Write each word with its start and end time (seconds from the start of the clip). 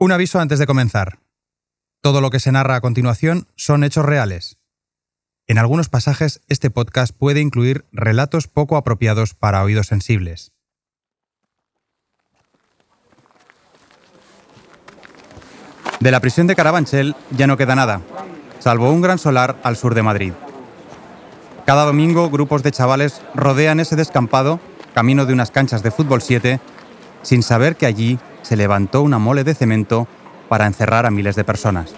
Un 0.00 0.12
aviso 0.12 0.38
antes 0.38 0.60
de 0.60 0.66
comenzar. 0.66 1.18
Todo 2.02 2.20
lo 2.20 2.30
que 2.30 2.38
se 2.38 2.52
narra 2.52 2.76
a 2.76 2.80
continuación 2.80 3.48
son 3.56 3.82
hechos 3.82 4.06
reales. 4.06 4.56
En 5.48 5.58
algunos 5.58 5.88
pasajes 5.88 6.40
este 6.46 6.70
podcast 6.70 7.12
puede 7.12 7.40
incluir 7.40 7.84
relatos 7.90 8.46
poco 8.46 8.76
apropiados 8.76 9.34
para 9.34 9.60
oídos 9.64 9.88
sensibles. 9.88 10.52
De 15.98 16.12
la 16.12 16.20
prisión 16.20 16.46
de 16.46 16.54
Carabanchel 16.54 17.16
ya 17.32 17.48
no 17.48 17.56
queda 17.56 17.74
nada, 17.74 18.00
salvo 18.60 18.92
un 18.92 19.00
gran 19.00 19.18
solar 19.18 19.58
al 19.64 19.76
sur 19.76 19.96
de 19.96 20.04
Madrid. 20.04 20.32
Cada 21.66 21.84
domingo 21.84 22.30
grupos 22.30 22.62
de 22.62 22.70
chavales 22.70 23.20
rodean 23.34 23.80
ese 23.80 23.96
descampado, 23.96 24.60
camino 24.94 25.26
de 25.26 25.32
unas 25.32 25.50
canchas 25.50 25.82
de 25.82 25.90
fútbol 25.90 26.22
7, 26.22 26.60
sin 27.22 27.42
saber 27.42 27.74
que 27.74 27.86
allí 27.86 28.20
se 28.42 28.56
levantó 28.56 29.02
una 29.02 29.18
mole 29.18 29.44
de 29.44 29.54
cemento 29.54 30.08
para 30.48 30.66
encerrar 30.66 31.06
a 31.06 31.10
miles 31.10 31.36
de 31.36 31.44
personas. 31.44 31.94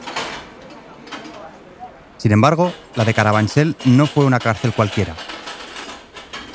Sin 2.16 2.32
embargo, 2.32 2.72
la 2.96 3.04
de 3.04 3.14
Carabanchel 3.14 3.76
no 3.84 4.06
fue 4.06 4.24
una 4.24 4.38
cárcel 4.38 4.72
cualquiera. 4.72 5.14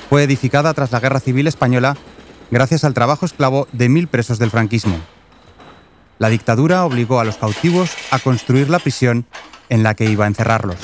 Fue 0.10 0.24
edificada 0.24 0.74
tras 0.74 0.92
la 0.92 1.00
Guerra 1.00 1.20
Civil 1.20 1.48
Española 1.48 1.96
gracias 2.52 2.84
al 2.84 2.94
trabajo 2.94 3.26
esclavo 3.26 3.68
de 3.72 3.90
mil 3.90 4.08
presos 4.08 4.38
del 4.38 4.52
franquismo. 4.52 4.98
La 6.20 6.30
dictadura 6.30 6.86
obligó 6.86 7.20
a 7.20 7.26
los 7.26 7.38
cautivos 7.38 7.96
a 8.12 8.20
construir 8.20 8.70
la 8.70 8.80
prisión 8.80 9.26
en 9.70 9.84
la 9.84 9.96
que 9.96 10.06
iba 10.06 10.26
a 10.26 10.28
encerrarlos. 10.28 10.78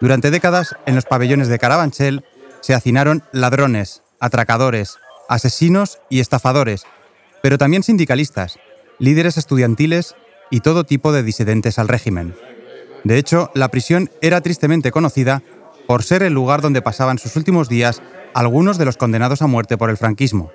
Durante 0.00 0.30
décadas, 0.30 0.76
en 0.86 0.94
los 0.94 1.06
pabellones 1.06 1.48
de 1.48 1.58
Carabanchel 1.58 2.24
se 2.68 2.74
hacinaron 2.74 3.24
ladrones, 3.32 4.02
atracadores, 4.20 4.98
asesinos 5.26 6.00
y 6.10 6.20
estafadores, 6.20 6.84
pero 7.42 7.56
también 7.56 7.82
sindicalistas, 7.82 8.58
líderes 8.98 9.38
estudiantiles 9.38 10.14
y 10.50 10.60
todo 10.60 10.84
tipo 10.84 11.10
de 11.10 11.22
disidentes 11.22 11.78
al 11.78 11.88
régimen. 11.88 12.36
De 13.04 13.16
hecho, 13.16 13.50
la 13.54 13.70
prisión 13.70 14.10
era 14.20 14.42
tristemente 14.42 14.90
conocida 14.90 15.42
por 15.86 16.02
ser 16.02 16.22
el 16.22 16.34
lugar 16.34 16.60
donde 16.60 16.82
pasaban 16.82 17.16
sus 17.16 17.36
últimos 17.36 17.70
días 17.70 18.02
algunos 18.34 18.76
de 18.76 18.84
los 18.84 18.98
condenados 18.98 19.40
a 19.40 19.46
muerte 19.46 19.78
por 19.78 19.88
el 19.88 19.96
franquismo. 19.96 20.50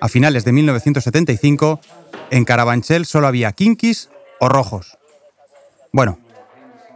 A 0.00 0.08
finales 0.08 0.44
de 0.44 0.50
1975, 0.50 1.80
en 2.32 2.44
Carabanchel 2.44 3.06
solo 3.06 3.28
había 3.28 3.52
kinkis 3.52 4.10
o 4.40 4.48
rojos. 4.48 4.98
Bueno, 5.92 6.18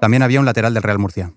también 0.00 0.24
había 0.24 0.40
un 0.40 0.46
lateral 0.46 0.74
del 0.74 0.82
Real 0.82 0.98
Murcia. 0.98 1.32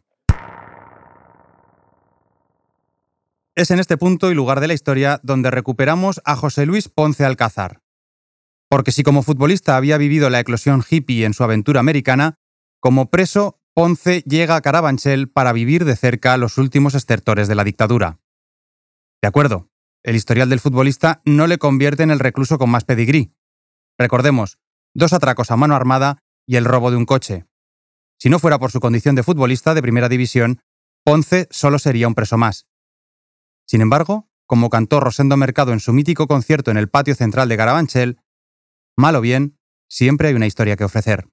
Es 3.57 3.71
en 3.71 3.79
este 3.79 3.97
punto 3.97 4.29
y 4.29 4.35
lugar 4.35 4.59
de 4.59 4.67
la 4.67 4.75
historia 4.75 5.19
donde 5.23 5.49
recuperamos 5.49 6.21
a 6.25 6.35
José 6.35 6.67
Luis 6.67 6.89
Ponce 6.89 7.25
Alcázar. 7.25 7.81
Porque 8.69 8.91
si 8.91 9.01
como 9.01 9.23
futbolista 9.23 9.77
había 9.77 9.97
vivido 9.97 10.29
la 10.29 10.39
eclosión 10.39 10.83
hippie 10.87 11.25
en 11.25 11.33
su 11.33 11.43
aventura 11.43 11.79
americana, 11.79 12.35
como 12.79 13.09
preso, 13.09 13.59
Ponce 13.73 14.21
llega 14.27 14.55
a 14.55 14.61
Carabanchel 14.61 15.27
para 15.27 15.53
vivir 15.53 15.85
de 15.85 15.95
cerca 15.95 16.37
los 16.37 16.59
últimos 16.59 16.93
estertores 16.93 17.47
de 17.47 17.55
la 17.55 17.63
dictadura. 17.63 18.19
De 19.23 19.27
acuerdo, 19.27 19.71
el 20.03 20.15
historial 20.15 20.51
del 20.51 20.59
futbolista 20.59 21.23
no 21.25 21.47
le 21.47 21.57
convierte 21.57 22.03
en 22.03 22.11
el 22.11 22.19
recluso 22.19 22.59
con 22.59 22.69
más 22.69 22.83
pedigrí. 22.83 23.33
Recordemos, 23.97 24.59
dos 24.93 25.13
atracos 25.13 25.49
a 25.49 25.57
mano 25.57 25.75
armada 25.75 26.19
y 26.45 26.57
el 26.57 26.65
robo 26.65 26.91
de 26.91 26.97
un 26.97 27.07
coche. 27.07 27.47
Si 28.19 28.29
no 28.29 28.37
fuera 28.37 28.59
por 28.59 28.71
su 28.71 28.79
condición 28.79 29.15
de 29.15 29.23
futbolista 29.23 29.73
de 29.73 29.81
primera 29.81 30.09
división, 30.09 30.61
Ponce 31.03 31.47
solo 31.49 31.79
sería 31.79 32.07
un 32.07 32.13
preso 32.13 32.37
más. 32.37 32.66
Sin 33.67 33.81
embargo, 33.81 34.29
como 34.45 34.69
cantó 34.69 35.01
Rosendo 35.01 35.35
Mercado 35.35 35.73
en 35.73 35.81
su 35.81 35.91
mítico 35.91 36.25
concierto 36.25 36.71
en 36.71 36.77
el 36.77 36.87
patio 36.87 37.15
central 37.15 37.49
de 37.49 37.57
Carabanchel, 37.57 38.17
mal 38.95 39.17
o 39.17 39.21
bien, 39.21 39.59
siempre 39.89 40.29
hay 40.29 40.35
una 40.35 40.47
historia 40.47 40.77
que 40.77 40.85
ofrecer. 40.85 41.27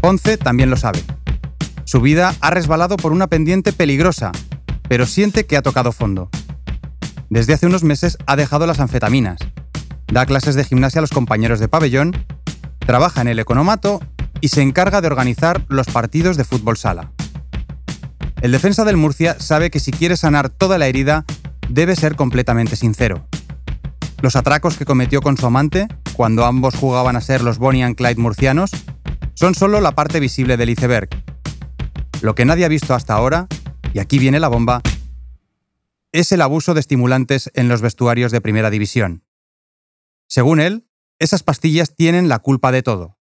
Ponce 0.00 0.36
también 0.36 0.68
lo 0.68 0.76
sabe. 0.76 1.04
Su 1.84 2.00
vida 2.00 2.34
ha 2.40 2.50
resbalado 2.50 2.96
por 2.96 3.12
una 3.12 3.28
pendiente 3.28 3.72
peligrosa, 3.72 4.32
pero 4.88 5.06
siente 5.06 5.46
que 5.46 5.56
ha 5.56 5.62
tocado 5.62 5.92
fondo. 5.92 6.28
Desde 7.30 7.54
hace 7.54 7.66
unos 7.66 7.84
meses 7.84 8.18
ha 8.26 8.34
dejado 8.34 8.66
las 8.66 8.80
anfetaminas, 8.80 9.38
da 10.08 10.26
clases 10.26 10.56
de 10.56 10.64
gimnasia 10.64 10.98
a 10.98 11.02
los 11.02 11.10
compañeros 11.10 11.60
de 11.60 11.68
pabellón, 11.68 12.26
trabaja 12.80 13.20
en 13.20 13.28
el 13.28 13.38
economato 13.38 14.00
y 14.40 14.48
se 14.48 14.62
encarga 14.62 15.00
de 15.00 15.06
organizar 15.06 15.64
los 15.68 15.86
partidos 15.86 16.36
de 16.36 16.44
fútbol 16.44 16.76
sala. 16.76 17.12
El 18.40 18.52
defensa 18.52 18.84
del 18.84 18.96
Murcia 18.96 19.36
sabe 19.40 19.70
que 19.70 19.80
si 19.80 19.92
quiere 19.92 20.16
sanar 20.16 20.50
toda 20.50 20.78
la 20.78 20.86
herida, 20.86 21.24
debe 21.68 21.96
ser 21.96 22.16
completamente 22.16 22.76
sincero. 22.76 23.26
Los 24.22 24.36
atracos 24.36 24.76
que 24.76 24.84
cometió 24.84 25.20
con 25.20 25.36
su 25.36 25.46
amante, 25.46 25.88
cuando 26.14 26.44
ambos 26.44 26.74
jugaban 26.74 27.16
a 27.16 27.20
ser 27.20 27.42
los 27.42 27.58
Bonnie 27.58 27.82
and 27.82 27.96
Clyde 27.96 28.20
murcianos, 28.20 28.70
son 29.34 29.54
solo 29.54 29.80
la 29.80 29.92
parte 29.92 30.20
visible 30.20 30.56
del 30.56 30.70
iceberg. 30.70 31.08
Lo 32.22 32.34
que 32.34 32.44
nadie 32.44 32.64
ha 32.64 32.68
visto 32.68 32.94
hasta 32.94 33.14
ahora, 33.14 33.46
y 33.92 33.98
aquí 33.98 34.18
viene 34.18 34.40
la 34.40 34.48
bomba, 34.48 34.80
es 36.12 36.32
el 36.32 36.40
abuso 36.40 36.72
de 36.72 36.80
estimulantes 36.80 37.50
en 37.54 37.68
los 37.68 37.82
vestuarios 37.82 38.32
de 38.32 38.40
primera 38.40 38.70
división. 38.70 39.24
Según 40.28 40.60
él, 40.60 40.88
esas 41.18 41.42
pastillas 41.42 41.94
tienen 41.94 42.28
la 42.28 42.38
culpa 42.38 42.72
de 42.72 42.82
todo. 42.82 43.15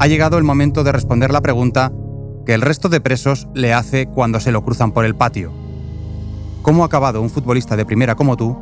Ha 0.00 0.06
llegado 0.06 0.38
el 0.38 0.44
momento 0.44 0.82
de 0.82 0.92
responder 0.92 1.30
la 1.30 1.42
pregunta 1.42 1.92
que 2.46 2.54
el 2.54 2.62
resto 2.62 2.88
de 2.88 3.02
presos 3.02 3.48
le 3.52 3.74
hace 3.74 4.06
cuando 4.06 4.40
se 4.40 4.50
lo 4.50 4.64
cruzan 4.64 4.92
por 4.92 5.04
el 5.04 5.14
patio. 5.14 5.52
¿Cómo 6.62 6.82
ha 6.82 6.86
acabado 6.86 7.20
un 7.20 7.28
futbolista 7.28 7.76
de 7.76 7.84
primera 7.84 8.14
como 8.14 8.34
tú 8.34 8.56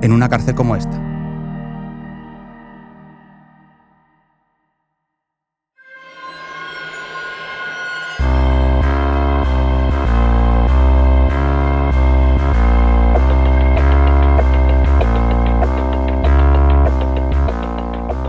en 0.00 0.10
una 0.10 0.30
cárcel 0.30 0.54
como 0.54 0.74
esta? 0.74 0.98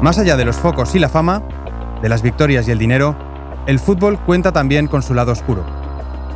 Más 0.01 0.17
allá 0.17 0.35
de 0.35 0.43
los 0.43 0.57
focos 0.57 0.95
y 0.95 0.99
la 0.99 1.07
fama, 1.07 1.43
de 2.01 2.09
las 2.09 2.21
victorias 2.21 2.67
y 2.67 2.71
el 2.71 2.79
dinero, 2.79 3.15
el 3.65 3.79
fútbol 3.79 4.19
cuenta 4.19 4.51
también 4.51 4.87
con 4.87 5.03
su 5.03 5.13
lado 5.13 5.31
oscuro. 5.31 5.63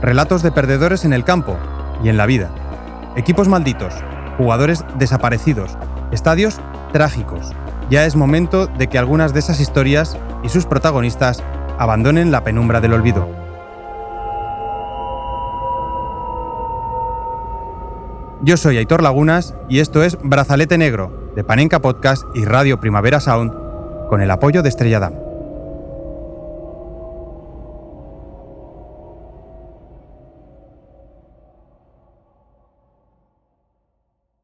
Relatos 0.01 0.43
de 0.43 0.51
perdedores 0.51 1.05
en 1.05 1.13
el 1.13 1.23
campo 1.23 1.57
y 2.03 2.09
en 2.09 2.17
la 2.17 2.25
vida. 2.25 2.51
Equipos 3.15 3.47
malditos, 3.47 3.93
jugadores 4.37 4.83
desaparecidos, 4.97 5.77
estadios 6.11 6.59
trágicos. 6.91 7.51
Ya 7.89 8.05
es 8.05 8.15
momento 8.15 8.67
de 8.67 8.87
que 8.87 8.97
algunas 8.97 9.33
de 9.33 9.39
esas 9.39 9.59
historias 9.59 10.17
y 10.43 10.49
sus 10.49 10.65
protagonistas 10.65 11.43
abandonen 11.77 12.31
la 12.31 12.43
penumbra 12.43 12.81
del 12.81 12.93
olvido. 12.93 13.27
Yo 18.41 18.57
soy 18.57 18.77
Aitor 18.77 19.01
Lagunas 19.01 19.55
y 19.69 19.79
esto 19.79 20.03
es 20.03 20.17
Brazalete 20.21 20.77
Negro, 20.77 21.31
de 21.33 21.45
Panenka 21.45 21.79
Podcast 21.79 22.23
y 22.35 22.43
Radio 22.43 22.77
Primavera 22.77 23.21
Sound, 23.21 23.53
con 24.09 24.21
el 24.21 24.29
apoyo 24.29 24.61
de 24.61 24.69
Estrella 24.69 24.99
Damm. 24.99 25.22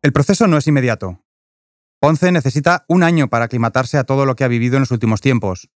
El 0.10 0.14
proceso 0.14 0.48
no 0.48 0.58
es 0.58 0.66
inmediato. 0.66 1.24
Ponce 2.02 2.32
necesita 2.32 2.84
un 2.88 3.04
año 3.04 3.30
para 3.30 3.46
aclimatarse 3.46 4.00
a 4.00 4.06
todo 4.06 4.26
lo 4.26 4.36
que 4.36 4.44
ha 4.44 4.48
vivido 4.48 4.76
en 4.76 4.80
los 4.80 4.90
últimos 4.90 5.22
tiempos. 5.22 5.70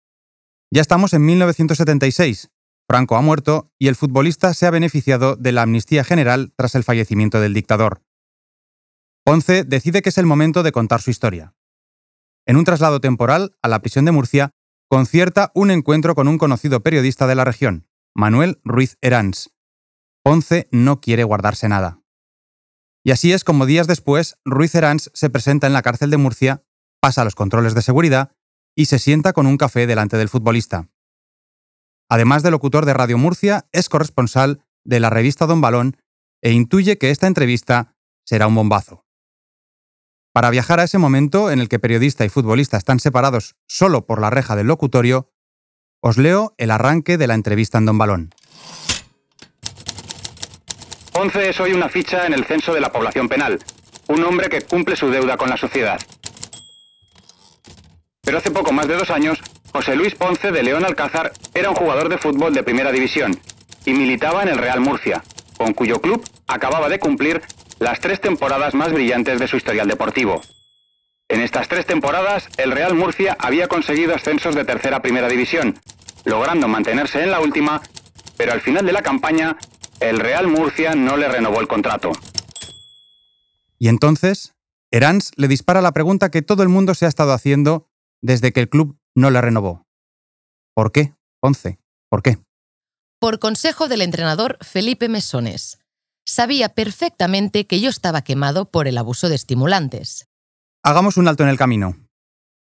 Ya 0.71 0.81
estamos 0.81 1.13
en 1.13 1.23
1976. 1.23 2.49
Franco 2.87 3.15
ha 3.15 3.21
muerto 3.21 3.71
y 3.77 3.89
el 3.89 3.95
futbolista 3.95 4.55
se 4.55 4.65
ha 4.65 4.71
beneficiado 4.71 5.35
de 5.35 5.51
la 5.51 5.61
amnistía 5.61 6.03
general 6.03 6.51
tras 6.55 6.73
el 6.73 6.83
fallecimiento 6.83 7.39
del 7.41 7.53
dictador. 7.53 8.01
Ponce 9.23 9.65
decide 9.65 10.01
que 10.01 10.09
es 10.09 10.17
el 10.17 10.25
momento 10.25 10.63
de 10.63 10.71
contar 10.71 11.03
su 11.03 11.11
historia. 11.11 11.53
En 12.47 12.57
un 12.57 12.63
traslado 12.63 13.01
temporal 13.01 13.55
a 13.61 13.67
la 13.67 13.81
prisión 13.81 14.03
de 14.03 14.13
Murcia, 14.13 14.49
concierta 14.89 15.51
un 15.53 15.69
encuentro 15.69 16.15
con 16.15 16.27
un 16.27 16.39
conocido 16.39 16.81
periodista 16.81 17.27
de 17.27 17.35
la 17.35 17.45
región, 17.45 17.87
Manuel 18.15 18.59
Ruiz 18.63 18.97
Herans. 19.03 19.51
Ponce 20.23 20.69
no 20.71 21.01
quiere 21.01 21.23
guardarse 21.23 21.69
nada. 21.69 22.02
Y 23.03 23.11
así 23.11 23.33
es 23.33 23.43
como 23.43 23.65
días 23.65 23.87
después, 23.87 24.37
Ruiz 24.45 24.73
Herans 24.73 25.11
se 25.13 25.29
presenta 25.29 25.67
en 25.67 25.73
la 25.73 25.81
cárcel 25.81 26.09
de 26.09 26.17
Murcia, 26.17 26.63
pasa 27.01 27.25
los 27.25 27.35
controles 27.35 27.75
de 27.75 27.81
seguridad 27.81 28.31
y 28.75 28.85
se 28.85 28.97
sienta 28.97 29.33
con 29.33 29.45
un 29.45 29.57
café 29.57 29.85
delante 29.87 30.17
del 30.17 30.29
futbolista. 30.29 30.89
Además 32.09 32.43
de 32.43 32.51
locutor 32.51 32.85
de 32.85 32.93
Radio 32.93 33.17
Murcia, 33.17 33.67
es 33.71 33.89
corresponsal 33.89 34.63
de 34.85 34.99
la 34.99 35.09
revista 35.09 35.45
Don 35.45 35.61
Balón 35.61 35.97
e 36.41 36.51
intuye 36.51 36.97
que 36.97 37.09
esta 37.09 37.27
entrevista 37.27 37.95
será 38.25 38.47
un 38.47 38.55
bombazo. 38.55 39.05
Para 40.33 40.49
viajar 40.49 40.79
a 40.79 40.83
ese 40.83 40.97
momento 40.97 41.51
en 41.51 41.59
el 41.59 41.69
que 41.69 41.79
periodista 41.79 42.25
y 42.25 42.29
futbolista 42.29 42.77
están 42.77 42.99
separados 42.99 43.55
solo 43.67 44.05
por 44.05 44.19
la 44.19 44.29
reja 44.29 44.55
del 44.55 44.67
locutorio, 44.67 45.29
os 46.01 46.17
leo 46.17 46.53
el 46.57 46.71
arranque 46.71 47.17
de 47.17 47.27
la 47.27 47.35
entrevista 47.35 47.77
en 47.77 47.85
Don 47.85 47.97
Balón. 47.97 48.33
Ponce 51.13 51.47
es 51.47 51.59
hoy 51.59 51.73
una 51.73 51.89
ficha 51.89 52.25
en 52.25 52.33
el 52.33 52.43
censo 52.43 52.73
de 52.73 52.81
la 52.81 52.91
población 52.91 53.29
penal, 53.29 53.59
un 54.07 54.23
hombre 54.23 54.49
que 54.49 54.63
cumple 54.63 54.95
su 54.95 55.11
deuda 55.11 55.37
con 55.37 55.47
la 55.47 55.57
sociedad. 55.57 56.01
Pero 58.23 58.39
hace 58.39 58.49
poco 58.49 58.71
más 58.71 58.87
de 58.87 58.95
dos 58.95 59.11
años, 59.11 59.39
José 59.71 59.95
Luis 59.95 60.15
Ponce 60.15 60.51
de 60.51 60.63
León 60.63 60.83
Alcázar 60.83 61.31
era 61.53 61.69
un 61.69 61.75
jugador 61.75 62.09
de 62.09 62.17
fútbol 62.17 62.55
de 62.55 62.63
primera 62.63 62.91
división 62.91 63.39
y 63.85 63.93
militaba 63.93 64.41
en 64.41 64.49
el 64.49 64.57
Real 64.57 64.79
Murcia, 64.79 65.23
con 65.55 65.73
cuyo 65.73 66.01
club 66.01 66.27
acababa 66.47 66.89
de 66.89 66.97
cumplir 66.97 67.43
las 67.77 67.99
tres 67.99 68.19
temporadas 68.19 68.73
más 68.73 68.91
brillantes 68.91 69.39
de 69.39 69.47
su 69.47 69.57
historial 69.57 69.87
deportivo. 69.87 70.41
En 71.29 71.41
estas 71.41 71.67
tres 71.67 71.85
temporadas, 71.85 72.49
el 72.57 72.71
Real 72.71 72.95
Murcia 72.95 73.37
había 73.39 73.67
conseguido 73.67 74.15
ascensos 74.15 74.55
de 74.55 74.65
tercera 74.65 74.97
a 74.97 75.01
primera 75.01 75.27
división, 75.27 75.79
logrando 76.25 76.67
mantenerse 76.67 77.21
en 77.21 77.29
la 77.29 77.39
última, 77.39 77.81
pero 78.35 78.51
al 78.51 78.61
final 78.61 78.85
de 78.85 78.93
la 78.93 79.03
campaña, 79.03 79.57
el 79.99 80.19
Real 80.19 80.47
Murcia 80.47 80.95
no 80.95 81.17
le 81.17 81.27
renovó 81.27 81.61
el 81.61 81.67
contrato. 81.67 82.11
Y 83.77 83.87
entonces, 83.87 84.53
Erans 84.91 85.31
le 85.35 85.47
dispara 85.47 85.81
la 85.81 85.91
pregunta 85.91 86.31
que 86.31 86.41
todo 86.41 86.63
el 86.63 86.69
mundo 86.69 86.93
se 86.93 87.05
ha 87.05 87.09
estado 87.09 87.33
haciendo 87.33 87.89
desde 88.21 88.53
que 88.53 88.61
el 88.61 88.69
club 88.69 88.97
no 89.15 89.29
le 89.29 89.41
renovó. 89.41 89.85
¿Por 90.73 90.91
qué, 90.91 91.13
Ponce? 91.39 91.79
¿Por 92.09 92.21
qué? 92.21 92.37
Por 93.19 93.39
consejo 93.39 93.87
del 93.87 94.01
entrenador 94.01 94.57
Felipe 94.61 95.09
Mesones, 95.09 95.79
sabía 96.25 96.69
perfectamente 96.69 97.67
que 97.67 97.79
yo 97.79 97.89
estaba 97.89 98.23
quemado 98.23 98.69
por 98.71 98.87
el 98.87 98.97
abuso 98.97 99.29
de 99.29 99.35
estimulantes. 99.35 100.27
Hagamos 100.83 101.17
un 101.17 101.27
alto 101.27 101.43
en 101.43 101.49
el 101.49 101.57
camino. 101.57 101.95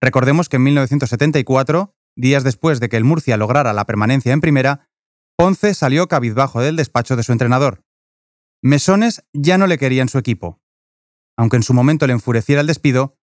Recordemos 0.01 0.49
que 0.49 0.57
en 0.57 0.65
1974, 0.65 1.95
días 2.17 2.45
después 2.45 2.81
de 2.81 2.89
que 2.89 2.97
el 2.97 3.05
Murcia 3.05 3.37
lograra 3.37 3.73
la 3.73 3.85
permanencia 3.85 4.33
en 4.33 4.41
primera, 4.41 4.89
Ponce 5.37 5.75
salió 5.75 6.07
cabizbajo 6.07 6.61
del 6.61 6.77
despacho 6.77 7.17
de 7.17 7.25
su 7.25 7.33
entrenador. 7.33 7.83
Mesones 8.63 9.25
ya 9.33 9.59
no 9.59 9.67
le 9.67 9.79
quería 9.79 10.03
en 10.03 10.09
su 10.09 10.19
equipo. 10.19 10.61
Aunque 11.37 11.57
en 11.57 11.65
su 11.65 11.75
momento 11.75 12.07
le 12.07 12.13
enfureciera 12.13 12.61
el 12.61 12.69
despido, 12.69 13.19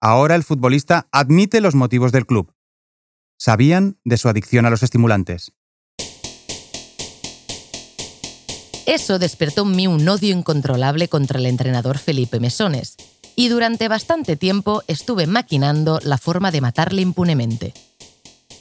ahora 0.00 0.34
el 0.34 0.42
futbolista 0.42 1.08
admite 1.12 1.60
los 1.60 1.76
motivos 1.76 2.10
del 2.10 2.26
club. 2.26 2.52
Sabían 3.38 4.00
de 4.04 4.16
su 4.16 4.28
adicción 4.28 4.66
a 4.66 4.70
los 4.70 4.82
estimulantes. 4.82 5.52
Eso 8.84 9.20
despertó 9.20 9.62
en 9.62 9.76
mí 9.76 9.86
un 9.86 10.08
odio 10.08 10.36
incontrolable 10.36 11.06
contra 11.06 11.38
el 11.38 11.46
entrenador 11.46 11.98
Felipe 11.98 12.40
Mesones, 12.40 12.96
y 13.36 13.48
durante 13.48 13.86
bastante 13.86 14.36
tiempo 14.36 14.82
estuve 14.88 15.28
maquinando 15.28 16.00
la 16.02 16.18
forma 16.18 16.50
de 16.50 16.60
matarle 16.60 17.02
impunemente. 17.02 17.72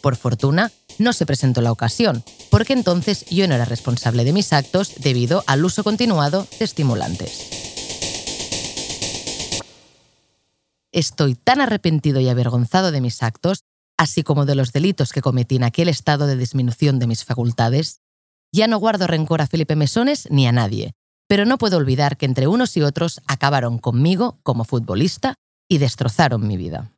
Por 0.02 0.16
fortuna, 0.16 0.72
no 0.98 1.14
se 1.14 1.26
presentó 1.26 1.62
la 1.62 1.72
ocasión, 1.72 2.24
porque 2.50 2.74
entonces 2.74 3.26
yo 3.30 3.48
no 3.48 3.56
era 3.56 3.66
responsable 3.66 4.24
de 4.24 4.34
mis 4.34 4.54
actos 4.54 4.94
debido 4.98 5.44
al 5.48 5.64
uso 5.66 5.84
continuado 5.84 6.48
de 6.60 6.66
estimulantes. 6.66 7.62
Estoy 10.92 11.36
tan 11.36 11.62
arrepentido 11.62 12.20
y 12.20 12.28
avergonzado 12.28 12.92
de 12.92 13.02
mis 13.02 13.24
actos, 13.24 13.64
así 13.98 14.24
como 14.24 14.46
de 14.46 14.56
los 14.56 14.74
delitos 14.74 15.14
que 15.14 15.22
cometí 15.22 15.56
en 15.56 15.64
aquel 15.64 15.88
estado 15.88 16.28
de 16.28 16.36
disminución 16.36 17.00
de 17.00 17.08
mis 17.08 17.24
facultades, 17.24 18.02
ya 18.52 18.68
no 18.68 18.78
guardo 18.80 19.08
rencor 19.08 19.42
a 19.42 19.48
Felipe 19.48 19.76
Mesones 19.76 20.28
ni 20.30 20.48
a 20.48 20.52
nadie, 20.52 20.94
pero 21.28 21.46
no 21.46 21.58
puedo 21.58 21.78
olvidar 21.78 22.18
que 22.18 22.26
entre 22.26 22.48
unos 22.48 22.76
y 22.76 22.82
otros 22.82 23.22
acabaron 23.26 23.78
conmigo 23.78 24.40
como 24.44 24.66
futbolista 24.66 25.36
y 25.70 25.78
destrozaron 25.78 26.46
mi 26.46 26.58
vida. 26.58 26.92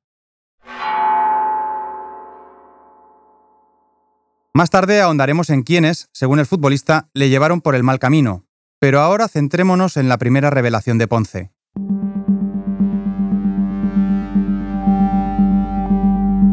Más 4.56 4.70
tarde 4.70 5.02
ahondaremos 5.02 5.50
en 5.50 5.64
quiénes, 5.64 6.10
según 6.12 6.38
el 6.38 6.46
futbolista, 6.46 7.10
le 7.16 7.30
llevaron 7.30 7.60
por 7.60 7.74
el 7.74 7.82
mal 7.82 7.98
camino, 7.98 8.46
pero 8.80 9.02
ahora 9.02 9.28
centrémonos 9.28 9.98
en 9.98 10.08
la 10.08 10.20
primera 10.20 10.52
revelación 10.52 11.00
de 11.00 11.08
Ponce. 11.08 11.52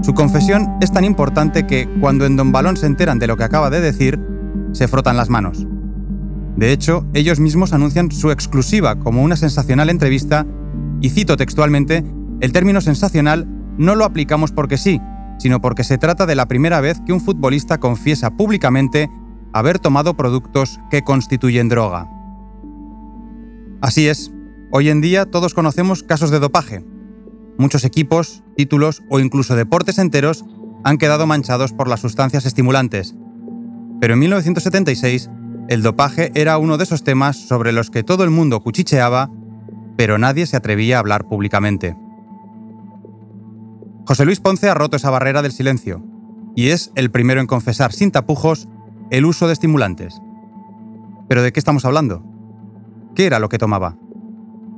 Su 0.02 0.14
confesión 0.14 0.78
es 0.80 0.90
tan 0.90 1.04
importante 1.04 1.66
que, 1.66 1.90
cuando 2.00 2.24
en 2.24 2.36
Don 2.36 2.52
Balón 2.52 2.78
se 2.78 2.86
enteran 2.86 3.18
de 3.18 3.26
lo 3.26 3.36
que 3.36 3.44
acaba 3.44 3.68
de 3.68 3.82
decir, 3.82 4.18
se 4.72 4.88
frotan 4.88 5.18
las 5.18 5.28
manos. 5.28 5.66
De 6.56 6.72
hecho, 6.72 7.06
ellos 7.12 7.38
mismos 7.38 7.74
anuncian 7.74 8.10
su 8.10 8.30
exclusiva 8.30 8.98
como 8.98 9.22
una 9.22 9.36
sensacional 9.36 9.90
entrevista 9.90 10.46
y 11.02 11.10
cito 11.10 11.36
textualmente, 11.36 12.02
el 12.40 12.52
término 12.52 12.80
sensacional 12.80 13.46
no 13.76 13.94
lo 13.94 14.06
aplicamos 14.06 14.52
porque 14.52 14.78
sí, 14.78 15.02
sino 15.40 15.62
porque 15.62 15.84
se 15.84 15.96
trata 15.96 16.26
de 16.26 16.34
la 16.34 16.46
primera 16.46 16.82
vez 16.82 17.00
que 17.00 17.14
un 17.14 17.20
futbolista 17.20 17.80
confiesa 17.80 18.36
públicamente 18.36 19.10
haber 19.54 19.78
tomado 19.78 20.14
productos 20.14 20.78
que 20.90 21.02
constituyen 21.02 21.70
droga. 21.70 22.06
Así 23.80 24.06
es, 24.06 24.30
hoy 24.70 24.90
en 24.90 25.00
día 25.00 25.24
todos 25.24 25.54
conocemos 25.54 26.02
casos 26.02 26.30
de 26.30 26.40
dopaje. 26.40 26.84
Muchos 27.56 27.84
equipos, 27.84 28.44
títulos 28.54 29.02
o 29.08 29.18
incluso 29.18 29.56
deportes 29.56 29.98
enteros 29.98 30.44
han 30.84 30.98
quedado 30.98 31.26
manchados 31.26 31.72
por 31.72 31.88
las 31.88 32.00
sustancias 32.00 32.44
estimulantes, 32.44 33.14
pero 33.98 34.12
en 34.12 34.20
1976, 34.20 35.30
el 35.68 35.82
dopaje 35.82 36.32
era 36.34 36.58
uno 36.58 36.76
de 36.76 36.84
esos 36.84 37.02
temas 37.02 37.36
sobre 37.36 37.72
los 37.72 37.90
que 37.90 38.02
todo 38.02 38.24
el 38.24 38.30
mundo 38.30 38.60
cuchicheaba, 38.60 39.30
pero 39.96 40.18
nadie 40.18 40.44
se 40.46 40.56
atrevía 40.56 40.96
a 40.96 41.00
hablar 41.00 41.26
públicamente. 41.28 41.96
José 44.10 44.24
Luis 44.24 44.40
Ponce 44.40 44.68
ha 44.68 44.74
roto 44.74 44.96
esa 44.96 45.08
barrera 45.08 45.40
del 45.40 45.52
silencio, 45.52 46.02
y 46.56 46.70
es 46.70 46.90
el 46.96 47.12
primero 47.12 47.40
en 47.40 47.46
confesar 47.46 47.92
sin 47.92 48.10
tapujos 48.10 48.66
el 49.12 49.24
uso 49.24 49.46
de 49.46 49.52
estimulantes. 49.52 50.20
¿Pero 51.28 51.44
de 51.44 51.52
qué 51.52 51.60
estamos 51.60 51.84
hablando? 51.84 52.24
¿Qué 53.14 53.26
era 53.26 53.38
lo 53.38 53.48
que 53.48 53.58
tomaba? 53.58 53.96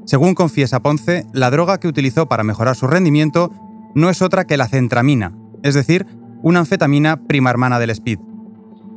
Según 0.05 0.34
confiesa 0.34 0.82
Ponce, 0.82 1.25
la 1.32 1.50
droga 1.50 1.81
que 1.81 1.88
utilizó 1.88 2.29
para 2.29 2.44
mejorar 2.44 2.76
su 2.76 2.87
rendimiento 2.87 3.50
no 3.94 4.11
es 4.11 4.20
otra 4.20 4.44
que 4.44 4.58
la 4.58 4.69
centramina, 4.69 5.32
es 5.62 5.73
decir, 5.73 6.06
una 6.43 6.58
anfetamina 6.58 7.25
prima 7.26 7.49
hermana 7.49 7.79
del 7.79 7.88
speed. 7.88 8.19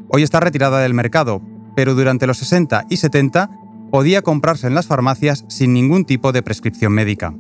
Hoy 0.09 0.23
está 0.23 0.41
retirada 0.41 0.79
del 0.79 0.93
mercado, 0.93 1.41
pero 1.77 1.95
durante 1.95 2.27
los 2.27 2.39
60 2.39 2.87
y 2.89 2.97
70 2.97 3.51
podía 3.89 4.21
comprarse 4.21 4.67
en 4.67 4.75
las 4.75 4.85
farmacias 4.85 5.45
sin 5.47 5.71
ningún 5.71 6.03
tipo 6.03 6.33
de 6.33 6.43
prescripción 6.43 6.91
médica. 6.91 7.33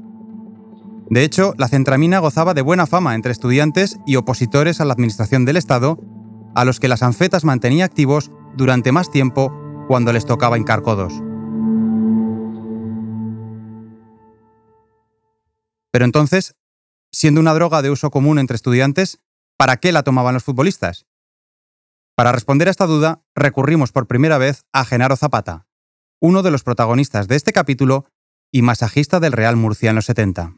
De 1.09 1.23
hecho, 1.23 1.53
la 1.57 1.67
centramina 1.67 2.19
gozaba 2.19 2.53
de 2.53 2.61
buena 2.61 2.87
fama 2.87 3.13
entre 3.13 3.31
estudiantes 3.31 3.97
y 4.07 4.15
opositores 4.15 4.81
a 4.81 4.85
la 4.85 4.93
administración 4.93 5.45
del 5.45 5.57
Estado, 5.57 5.99
a 6.55 6.65
los 6.65 6.79
que 6.79 6.87
las 6.87 7.03
anfetas 7.03 7.43
mantenía 7.43 7.85
activos 7.85 8.31
durante 8.57 8.91
más 8.91 9.11
tiempo 9.11 9.53
cuando 9.87 10.11
les 10.13 10.25
tocaba 10.25 10.57
hincar 10.57 10.81
codos. 10.81 11.13
Pero 15.91 16.05
entonces, 16.05 16.55
siendo 17.11 17.39
una 17.39 17.53
droga 17.53 17.81
de 17.81 17.91
uso 17.91 18.09
común 18.09 18.39
entre 18.39 18.55
estudiantes, 18.55 19.19
¿para 19.57 19.77
qué 19.77 19.91
la 19.91 20.03
tomaban 20.03 20.33
los 20.33 20.43
futbolistas? 20.43 21.05
Para 22.15 22.31
responder 22.31 22.67
a 22.67 22.71
esta 22.71 22.87
duda, 22.87 23.21
recurrimos 23.35 23.91
por 23.91 24.07
primera 24.07 24.37
vez 24.37 24.65
a 24.73 24.85
Genaro 24.85 25.15
Zapata, 25.15 25.67
uno 26.19 26.41
de 26.41 26.51
los 26.51 26.63
protagonistas 26.63 27.27
de 27.27 27.35
este 27.35 27.53
capítulo 27.53 28.05
y 28.51 28.61
masajista 28.61 29.19
del 29.19 29.33
Real 29.33 29.55
Murcia 29.55 29.89
en 29.89 29.95
los 29.95 30.05
70. 30.05 30.55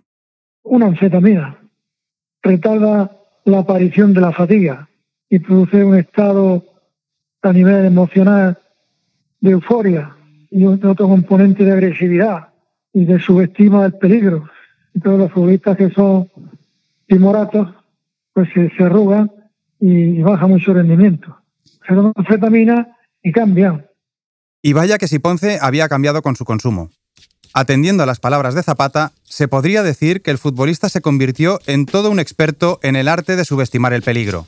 Una 0.69 0.87
anfetamina 0.87 1.57
retarda 2.41 3.11
la 3.45 3.59
aparición 3.59 4.13
de 4.13 4.21
la 4.21 4.31
fatiga 4.31 4.87
y 5.29 5.39
produce 5.39 5.83
un 5.83 5.95
estado 5.97 6.63
a 7.41 7.53
nivel 7.53 7.85
emocional 7.85 8.57
de 9.39 9.51
euforia 9.51 10.15
y 10.49 10.65
otro 10.65 10.95
componente 10.95 11.63
de 11.63 11.71
agresividad 11.71 12.49
y 12.93 13.05
de 13.05 13.19
subestima 13.19 13.83
del 13.83 13.93
peligro. 13.93 14.49
Todos 15.01 15.19
los 15.19 15.31
futbolistas 15.31 15.77
que 15.77 15.89
son 15.91 16.29
timoratos 17.07 17.73
pues 18.33 18.49
se, 18.53 18.83
arrugan 18.83 19.31
y, 19.79 20.19
y 20.19 20.21
baja 20.21 20.47
mucho 20.47 20.73
rendimiento 20.73 21.37
anfetamina 22.15 22.97
y 23.21 23.31
cambian. 23.31 23.85
Y 24.61 24.73
vaya 24.73 24.97
que 24.97 25.07
si 25.07 25.19
Ponce 25.19 25.59
había 25.61 25.87
cambiado 25.87 26.21
con 26.21 26.35
su 26.35 26.45
consumo. 26.45 26.89
Atendiendo 27.59 28.03
a 28.03 28.05
las 28.05 28.19
palabras 28.19 28.53
de 28.53 28.61
Zapata, 28.61 29.13
se 29.23 29.47
podría 29.47 29.81
decir 29.81 30.21
que 30.21 30.29
el 30.29 30.37
futbolista 30.37 30.89
se 30.89 31.01
convirtió 31.01 31.59
en 31.65 31.87
todo 31.87 32.11
un 32.11 32.19
experto 32.19 32.79
en 32.83 32.95
el 32.95 33.07
arte 33.07 33.35
de 33.35 33.45
subestimar 33.45 33.93
el 33.93 34.03
peligro. 34.03 34.45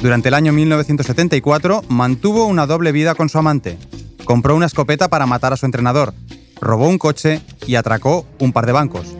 Durante 0.00 0.28
el 0.28 0.34
año 0.34 0.54
1974 0.54 1.82
mantuvo 1.90 2.46
una 2.46 2.66
doble 2.66 2.90
vida 2.90 3.14
con 3.14 3.28
su 3.28 3.36
amante. 3.36 3.76
Compró 4.24 4.56
una 4.56 4.64
escopeta 4.64 5.08
para 5.08 5.26
matar 5.26 5.52
a 5.52 5.58
su 5.58 5.66
entrenador, 5.66 6.14
robó 6.58 6.88
un 6.88 6.96
coche 6.96 7.42
y 7.66 7.74
atracó 7.74 8.26
un 8.38 8.54
par 8.54 8.64
de 8.64 8.72
bancos. 8.72 9.14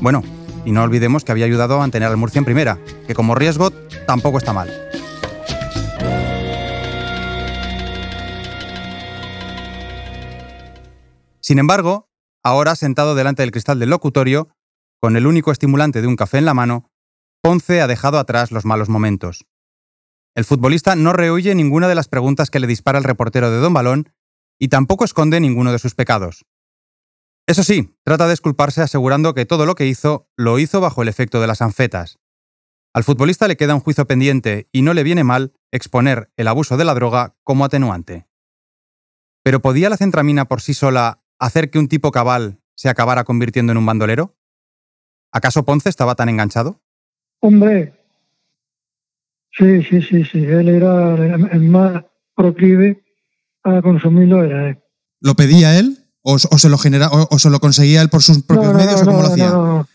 Bueno, 0.00 0.22
y 0.64 0.70
no 0.70 0.84
olvidemos 0.84 1.24
que 1.24 1.32
había 1.32 1.46
ayudado 1.46 1.74
a 1.74 1.78
mantener 1.78 2.08
al 2.08 2.16
Murcia 2.16 2.38
en 2.38 2.44
primera, 2.44 2.78
que 3.08 3.14
como 3.14 3.34
riesgo 3.34 3.72
tampoco 4.06 4.38
está 4.38 4.52
mal. 4.52 4.93
Sin 11.44 11.58
embargo, 11.58 12.08
ahora 12.42 12.74
sentado 12.74 13.14
delante 13.14 13.42
del 13.42 13.50
cristal 13.50 13.78
del 13.78 13.90
locutorio, 13.90 14.48
con 14.98 15.14
el 15.14 15.26
único 15.26 15.52
estimulante 15.52 16.00
de 16.00 16.06
un 16.06 16.16
café 16.16 16.38
en 16.38 16.46
la 16.46 16.54
mano, 16.54 16.90
Ponce 17.42 17.82
ha 17.82 17.86
dejado 17.86 18.18
atrás 18.18 18.50
los 18.50 18.64
malos 18.64 18.88
momentos. 18.88 19.44
El 20.34 20.46
futbolista 20.46 20.96
no 20.96 21.12
rehuye 21.12 21.54
ninguna 21.54 21.86
de 21.86 21.96
las 21.96 22.08
preguntas 22.08 22.48
que 22.48 22.60
le 22.60 22.66
dispara 22.66 22.96
el 22.96 23.04
reportero 23.04 23.50
de 23.50 23.58
Don 23.58 23.74
Balón 23.74 24.10
y 24.58 24.68
tampoco 24.68 25.04
esconde 25.04 25.38
ninguno 25.38 25.70
de 25.70 25.78
sus 25.78 25.94
pecados. 25.94 26.46
Eso 27.46 27.62
sí, 27.62 27.94
trata 28.04 28.24
de 28.24 28.30
disculparse 28.30 28.80
asegurando 28.80 29.34
que 29.34 29.44
todo 29.44 29.66
lo 29.66 29.74
que 29.74 29.84
hizo 29.84 30.30
lo 30.38 30.58
hizo 30.58 30.80
bajo 30.80 31.02
el 31.02 31.08
efecto 31.08 31.42
de 31.42 31.46
las 31.46 31.60
anfetas. 31.60 32.18
Al 32.94 33.04
futbolista 33.04 33.48
le 33.48 33.58
queda 33.58 33.74
un 33.74 33.80
juicio 33.80 34.06
pendiente 34.06 34.70
y 34.72 34.80
no 34.80 34.94
le 34.94 35.02
viene 35.02 35.24
mal 35.24 35.52
exponer 35.70 36.32
el 36.38 36.48
abuso 36.48 36.78
de 36.78 36.86
la 36.86 36.94
droga 36.94 37.36
como 37.42 37.66
atenuante. 37.66 38.26
¿Pero 39.42 39.60
podía 39.60 39.90
la 39.90 39.98
centramina 39.98 40.46
por 40.46 40.62
sí 40.62 40.72
sola 40.72 41.20
hacer 41.38 41.70
que 41.70 41.78
un 41.78 41.88
tipo 41.88 42.10
cabal 42.10 42.58
se 42.74 42.88
acabara 42.88 43.24
convirtiendo 43.24 43.72
en 43.72 43.78
un 43.78 43.86
bandolero? 43.86 44.34
¿Acaso 45.32 45.64
Ponce 45.64 45.88
estaba 45.88 46.14
tan 46.14 46.28
enganchado? 46.28 46.80
Hombre, 47.40 47.92
sí, 49.52 49.82
sí, 49.82 50.02
sí, 50.02 50.24
sí. 50.24 50.38
Él 50.44 50.68
era 50.68 51.14
el 51.14 51.60
más 51.62 52.04
proclive 52.34 53.04
a 53.64 53.82
consumirlo, 53.82 54.44
era 54.44 54.70
él. 54.70 54.78
¿Lo 55.20 55.34
pedía 55.34 55.78
él? 55.78 55.98
¿O, 56.22 56.38
se, 56.38 56.68
lo 56.70 56.78
genera, 56.78 57.10
o, 57.10 57.38
se 57.38 57.50
lo 57.50 57.60
conseguía 57.60 58.00
él 58.00 58.08
por 58.08 58.22
sus 58.22 58.42
propios 58.42 58.72
medios 58.72 59.02
o 59.02 59.04
cómo 59.04 59.20
lo 59.20 59.28
hacía? 59.28 59.50
No, 59.50 59.86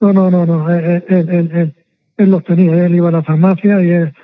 no, 0.00 0.30
no, 0.30 0.44
no, 0.44 0.70
Él, 0.70 1.02
él, 1.08 1.74
él, 2.16 2.30
los 2.30 2.44
tenía. 2.44 2.84
Él 2.84 2.94
iba 2.94 3.08
a 3.08 3.12
la 3.12 3.22
farmacia 3.22 3.82
y 3.82 3.88
él 3.90 4.14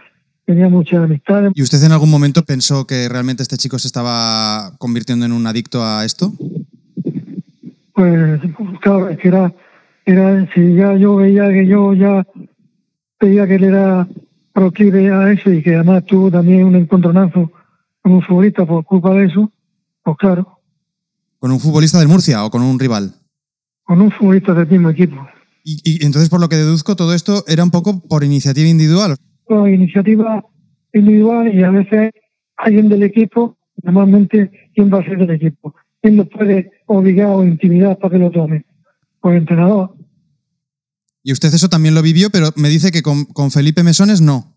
tenía 0.45 0.69
muchas 0.69 1.05
amistades. 1.05 1.53
¿Y 1.55 1.63
usted 1.63 1.83
en 1.83 1.93
algún 1.93 2.11
momento 2.11 2.45
pensó 2.45 2.87
que 2.87 3.09
realmente 3.09 3.43
este 3.43 3.57
chico 3.57 3.79
se 3.79 3.89
estaba 3.89 4.77
convirtiendo 4.79 5.27
en 5.27 5.33
un 5.33 5.47
adicto 5.47 5.85
a 5.85 6.05
esto? 6.05 6.33
Pues 7.95 8.41
claro, 8.81 9.09
es 9.09 9.19
que 9.19 9.29
era, 9.29 9.55
era 10.05 10.49
si 10.55 10.75
ya 10.75 10.97
yo 10.97 11.17
veía 11.17 11.49
que 11.49 11.67
yo 11.67 11.95
ya 11.95 12.27
veía 13.21 13.47
que 13.47 13.55
él 13.55 13.65
era 13.65 14.07
proclive 14.53 15.11
a 15.11 15.33
eso 15.33 15.51
y 15.53 15.63
que 15.63 15.75
además 15.75 16.05
tuvo 16.07 16.31
también 16.31 16.65
un 16.65 16.77
encontronazo 16.77 17.51
con 18.03 18.13
un 18.13 18.23
futbolista 18.23 18.67
por 18.67 18.85
culpa 18.85 19.15
de 19.15 19.27
eso, 19.27 19.51
pues 20.03 20.17
claro. 20.19 20.61
¿Con 21.39 21.51
un 21.51 21.61
futbolista 21.61 21.99
del 21.99 22.09
Murcia 22.09 22.45
o 22.45 22.51
con 22.51 22.63
un 22.63 22.79
rival? 22.79 23.15
Con 23.85 24.01
un 24.01 24.11
futbolista 24.11 24.55
del 24.55 24.69
mismo 24.69 24.91
equipo. 24.91 25.27
Y, 25.65 25.81
y 25.85 26.05
entonces, 26.05 26.29
por 26.29 26.41
lo 26.41 26.49
que 26.49 26.57
deduzco, 26.57 26.95
todo 26.97 27.15
esto 27.15 27.45
era 27.49 27.65
un 27.65 27.71
poco 27.71 28.01
por 28.01 28.23
iniciativa 28.23 28.69
individual. 28.69 29.17
Por 29.47 29.69
iniciativa 29.69 30.45
individual 30.93 31.53
y 31.53 31.63
a 31.63 31.71
veces 31.71 32.13
alguien 32.57 32.89
del 32.89 33.03
equipo, 33.03 33.57
normalmente, 33.83 34.71
¿quién 34.75 34.93
va 34.93 35.01
a 35.01 35.05
ser 35.05 35.19
del 35.19 35.31
equipo? 35.31 35.75
¿Quién 36.01 36.17
lo 36.17 36.29
puede 36.29 36.71
obligar 36.87 37.29
o 37.29 37.45
intimidar 37.45 37.99
para 37.99 38.13
que 38.13 38.19
lo 38.19 38.31
tome? 38.31 38.65
Pues 39.21 39.35
el 39.35 39.43
entrenador. 39.43 39.95
Y 41.23 41.33
usted 41.33 41.49
eso 41.49 41.69
también 41.69 41.95
lo 41.95 42.03
vivió, 42.03 42.31
pero 42.31 42.51
me 42.57 42.69
dice 42.69 42.93
que 42.93 43.03
con, 43.03 43.25
con 43.25 43.51
Felipe 43.51 43.83
Mesones 43.83 44.21
no. 44.21 44.55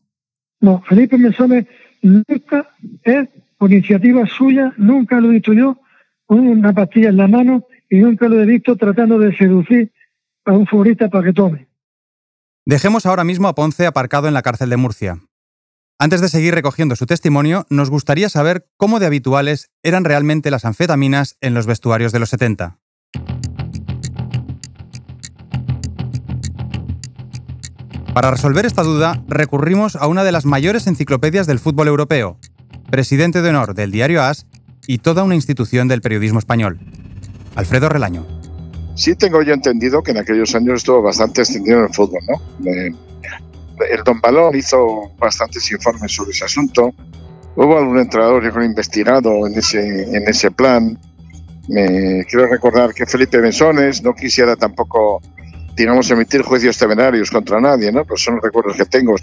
No, 0.59 0.81
Felipe 0.87 1.17
Mesones 1.17 1.65
nunca 2.01 2.69
es 3.03 3.29
por 3.57 3.71
iniciativa 3.71 4.25
suya, 4.27 4.73
nunca 4.77 5.19
lo 5.19 5.29
he 5.29 5.35
visto 5.35 5.53
yo 5.53 5.79
con 6.25 6.39
una 6.39 6.73
pastilla 6.73 7.09
en 7.09 7.17
la 7.17 7.27
mano 7.27 7.65
y 7.89 7.99
nunca 7.99 8.27
lo 8.27 8.41
he 8.41 8.45
visto 8.45 8.75
tratando 8.75 9.17
de 9.17 9.35
seducir 9.35 9.91
a 10.45 10.51
un 10.53 10.67
futbolista 10.67 11.09
para 11.09 11.25
que 11.25 11.33
tome. 11.33 11.66
Dejemos 12.67 13.05
ahora 13.05 13.23
mismo 13.23 13.47
a 13.47 13.55
Ponce 13.55 13.85
aparcado 13.85 14.27
en 14.27 14.33
la 14.33 14.41
cárcel 14.41 14.69
de 14.69 14.75
Murcia. 14.75 15.21
Antes 15.97 16.19
de 16.19 16.27
seguir 16.27 16.53
recogiendo 16.53 16.97
su 16.97 17.05
testimonio, 17.05 17.65
nos 17.69 17.89
gustaría 17.89 18.27
saber 18.27 18.67
cómo 18.75 18.99
de 18.99 19.05
habituales 19.05 19.71
eran 19.83 20.03
realmente 20.03 20.51
las 20.51 20.65
anfetaminas 20.65 21.37
en 21.39 21.53
los 21.53 21.65
vestuarios 21.65 22.11
de 22.11 22.19
los 22.19 22.29
70. 22.29 22.77
Para 28.13 28.31
resolver 28.31 28.65
esta 28.65 28.83
duda, 28.83 29.23
recurrimos 29.29 29.95
a 29.95 30.07
una 30.07 30.25
de 30.25 30.33
las 30.33 30.43
mayores 30.43 30.87
enciclopedias 30.87 31.47
del 31.47 31.59
fútbol 31.59 31.87
europeo, 31.87 32.37
presidente 32.91 33.41
de 33.41 33.49
honor 33.51 33.75
del 33.75 33.91
diario 33.91 34.21
AS 34.21 34.45
y 34.87 34.97
toda 34.97 35.23
una 35.23 35.35
institución 35.35 35.87
del 35.87 36.01
periodismo 36.01 36.39
español. 36.39 36.79
Alfredo 37.55 37.87
Relaño. 37.87 38.36
Sí 38.97 39.15
tengo 39.15 39.41
yo 39.43 39.53
entendido 39.53 40.03
que 40.03 40.11
en 40.11 40.17
aquellos 40.17 40.53
años 40.55 40.77
estuvo 40.77 41.01
bastante 41.01 41.41
extendido 41.41 41.79
en 41.79 41.85
el 41.85 41.93
fútbol, 41.93 42.21
¿no? 42.27 42.41
el 43.89 44.03
Don 44.03 44.19
Balón 44.19 44.55
hizo 44.55 45.11
bastantes 45.19 45.71
informes 45.71 46.11
sobre 46.11 46.31
ese 46.31 46.45
asunto. 46.45 46.91
Hubo 47.55 47.77
algún 47.77 47.99
entrenador 47.99 48.43
yo 48.43 48.51
creo 48.51 48.65
investigado 48.65 49.45
en 49.45 49.53
ese, 49.53 50.03
en 50.03 50.27
ese 50.27 50.49
plan. 50.49 50.97
Me 51.67 52.25
quiero 52.25 52.47
recordar 52.47 52.91
que 52.93 53.05
Felipe 53.05 53.39
Bensones 53.39 54.01
no 54.01 54.15
quisiera 54.15 54.55
tampoco 54.55 55.21
digamos, 55.77 56.09
emitir 56.09 56.41
juicios 56.41 56.75
temerarios 56.77 57.29
contra 57.29 57.61
nadie, 57.61 57.91
¿no? 57.91 58.03
Pues 58.03 58.21
son 58.23 58.35
los 58.35 58.43
recuerdos 58.43 58.75
que 58.75 58.85
tengo. 58.85 59.15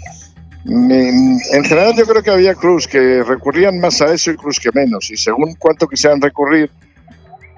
En 0.65 1.63
general 1.63 1.93
yo 1.95 2.05
creo 2.05 2.23
que 2.23 2.31
había 2.31 2.55
clubs 2.55 2.87
que 2.87 3.21
recurrían 3.23 3.79
más 3.79 4.01
a 4.01 4.13
eso 4.13 4.31
y 4.31 4.37
clubs 4.37 4.59
que 4.59 4.71
menos, 4.73 5.11
y 5.11 5.17
según 5.17 5.55
cuánto 5.59 5.87
quisieran 5.87 6.21
recurrir, 6.21 6.71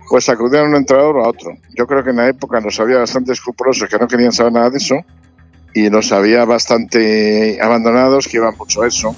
pues 0.10 0.30
a 0.30 0.34
un 0.34 0.76
entrenador 0.76 1.18
a 1.20 1.30
otro. 1.30 1.52
Yo 1.76 1.86
creo 1.88 2.04
que 2.04 2.12
en 2.12 2.18
la 2.18 2.30
época 2.30 2.60
nos 2.60 2.80
había 2.80 3.00
bastante 3.00 3.34
escrupulosos 3.34 3.90
que 3.90 3.98
no 3.98 4.08
querían 4.08 4.32
saber 4.32 4.54
nada 4.54 4.70
de 4.70 4.78
eso, 4.78 4.96
y 5.74 5.90
nos 5.90 6.12
había 6.12 6.46
bastante 6.46 7.60
abandonados 7.62 8.28
que 8.28 8.38
iban 8.38 8.56
mucho 8.58 8.82
a 8.82 8.88
eso. 8.88 9.16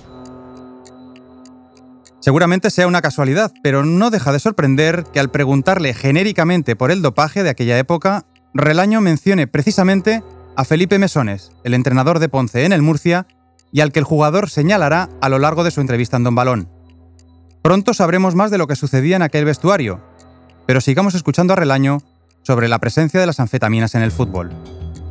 Seguramente 2.19 2.69
sea 2.69 2.87
una 2.87 3.01
casualidad, 3.01 3.53
pero 3.63 3.85
no 3.85 4.09
deja 4.09 4.33
de 4.33 4.39
sorprender 4.39 5.05
que 5.13 5.21
al 5.21 5.31
preguntarle 5.31 5.93
genéricamente 5.93 6.75
por 6.75 6.91
el 6.91 7.01
dopaje 7.01 7.43
de 7.43 7.49
aquella 7.49 7.77
época, 7.77 8.25
Relaño 8.53 8.99
mencione 8.99 9.47
precisamente 9.47 10.23
a 10.55 10.65
Felipe 10.65 10.99
Mesones, 10.99 11.51
el 11.63 11.73
entrenador 11.73 12.19
de 12.19 12.27
Ponce 12.27 12.65
en 12.65 12.73
el 12.73 12.81
Murcia, 12.81 13.25
y 13.71 13.81
al 13.81 13.91
que 13.91 13.99
el 13.99 14.05
jugador 14.05 14.49
señalará 14.49 15.07
a 15.21 15.29
lo 15.29 15.39
largo 15.39 15.63
de 15.63 15.71
su 15.71 15.79
entrevista 15.79 16.17
en 16.17 16.23
Don 16.23 16.35
Balón. 16.35 16.67
Pronto 17.61 17.93
sabremos 17.93 18.35
más 18.35 18.51
de 18.51 18.57
lo 18.57 18.67
que 18.67 18.75
sucedía 18.75 19.15
en 19.15 19.21
aquel 19.21 19.45
vestuario, 19.45 20.01
pero 20.69 20.81
sigamos 20.81 21.15
escuchando 21.15 21.53
a 21.53 21.55
Relaño 21.55 22.03
sobre 22.43 22.67
la 22.67 22.77
presencia 22.77 23.19
de 23.19 23.25
las 23.25 23.39
anfetaminas 23.39 23.95
en 23.95 24.03
el 24.03 24.11
fútbol. 24.11 24.51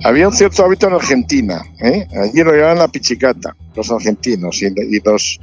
Había 0.05 0.29
un 0.29 0.33
cierto 0.33 0.65
hábito 0.65 0.87
en 0.87 0.93
Argentina, 0.93 1.65
¿eh? 1.81 2.07
allí 2.23 2.45
lo 2.45 2.53
llamaban 2.53 2.79
la 2.79 2.87
pichicata, 2.87 3.57
los 3.75 3.91
argentinos, 3.91 4.63
y, 4.63 5.01
los, 5.01 5.41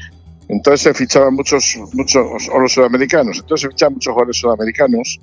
entonces 0.47 0.83
se 0.83 0.93
fichaban 0.93 1.33
muchos, 1.33 1.77
muchos, 1.91 2.47
o 2.49 2.59
los 2.61 2.71
sudamericanos, 2.71 3.39
entonces 3.39 3.63
se 3.63 3.67
fichaban 3.71 3.95
muchos 3.95 4.13
jugadores 4.13 4.37
sudamericanos, 4.37 5.19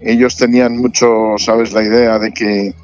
ellos 0.00 0.36
tenían 0.36 0.78
mucho, 0.78 1.36
sabes, 1.38 1.72
la 1.72 1.84
idea 1.84 2.18
de 2.18 2.32
que 2.32 2.74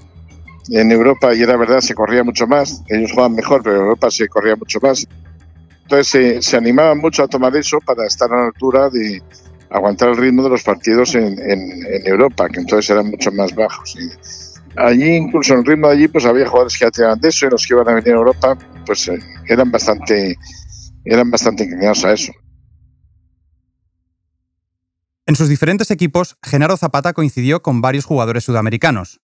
en 0.71 0.93
Europa, 0.93 1.35
y 1.35 1.43
era 1.43 1.57
verdad, 1.57 1.81
se 1.81 1.97
corría 1.97 2.23
mucho 2.23 2.47
más, 2.47 2.85
ellos 2.89 3.11
jugaban 3.11 3.35
mejor, 3.35 3.61
pero 3.65 3.75
en 3.75 3.83
Europa 3.83 4.09
se 4.13 4.29
corría 4.29 4.55
mucho 4.55 4.79
más. 4.81 5.05
Entonces 5.83 6.47
se, 6.47 6.57
animaban 6.57 6.99
mucho 6.99 7.25
a 7.25 7.27
tomar 7.27 7.57
eso 7.57 7.79
para 7.85 8.07
estar 8.07 8.33
a 8.33 8.37
la 8.37 8.47
altura 8.47 8.89
de 8.89 9.21
aguantar 9.75 10.11
el 10.11 10.17
ritmo 10.17 10.45
de 10.45 10.51
los 10.51 10.63
partidos 10.63 11.17
en, 11.17 11.37
Europa, 12.07 12.49
que 12.49 12.61
entonces 12.61 12.89
eran 12.91 13.11
mucho 13.11 13.33
más 13.33 13.53
bajos. 13.55 13.97
allí, 14.77 15.17
incluso 15.17 15.53
en 15.53 15.61
el 15.61 15.67
ritmo 15.67 15.89
de 15.89 15.95
allí, 15.95 16.09
pues 16.09 16.25
había 16.27 16.47
jugadores 16.47 16.79
que 16.79 16.89
ya 16.97 17.17
de 17.17 17.29
eso 17.29 17.47
y 17.47 17.51
los 17.51 17.67
que 17.67 17.75
iban 17.75 17.89
a 17.89 17.95
venir 17.95 18.15
a 18.15 18.19
Europa, 18.19 18.57
pues 18.87 19.09
eh, 19.09 19.19
eran 19.49 19.73
bastante, 19.73 20.37
eran 21.05 21.29
bastante 21.29 21.65
inclinados 21.65 22.05
a 22.05 22.13
eso. 22.13 22.33
En 25.27 25.35
sus 25.35 25.49
diferentes 25.49 25.91
equipos, 25.91 26.37
Genaro 26.45 26.77
Zapata 26.77 27.13
coincidió 27.13 27.63
con 27.63 27.81
varios 27.81 28.05
jugadores 28.05 28.45
sudamericanos. 28.45 29.21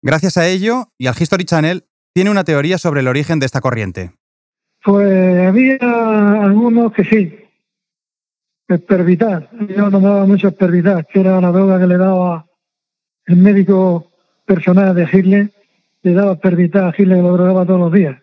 Gracias 0.00 0.38
a 0.38 0.46
ello, 0.46 0.92
y 0.96 1.08
al 1.08 1.16
History 1.18 1.44
Channel, 1.44 1.86
tiene 2.14 2.30
una 2.30 2.44
teoría 2.44 2.78
sobre 2.78 3.00
el 3.00 3.08
origen 3.08 3.40
de 3.40 3.46
esta 3.46 3.60
corriente. 3.60 4.12
Pues 4.82 5.46
había 5.46 5.76
algunos 5.80 6.94
que 6.94 7.04
sí. 7.04 7.45
Espervitar. 8.68 9.48
Yo 9.68 9.90
nombraba 9.90 10.26
mucho 10.26 10.48
espervitar, 10.48 11.06
que 11.06 11.20
era 11.20 11.40
la 11.40 11.52
droga 11.52 11.78
que 11.78 11.86
le 11.86 11.96
daba 11.96 12.46
el 13.26 13.36
médico 13.36 14.12
personal 14.44 14.94
de 14.94 15.08
Hitler, 15.12 15.50
le 16.02 16.12
daba 16.12 16.32
espervitar 16.32 16.84
a 16.84 16.94
Hitler 16.96 17.18
que 17.18 17.22
lo 17.22 17.32
drogaba 17.32 17.66
todos 17.66 17.80
los 17.80 17.92
días. 17.92 18.20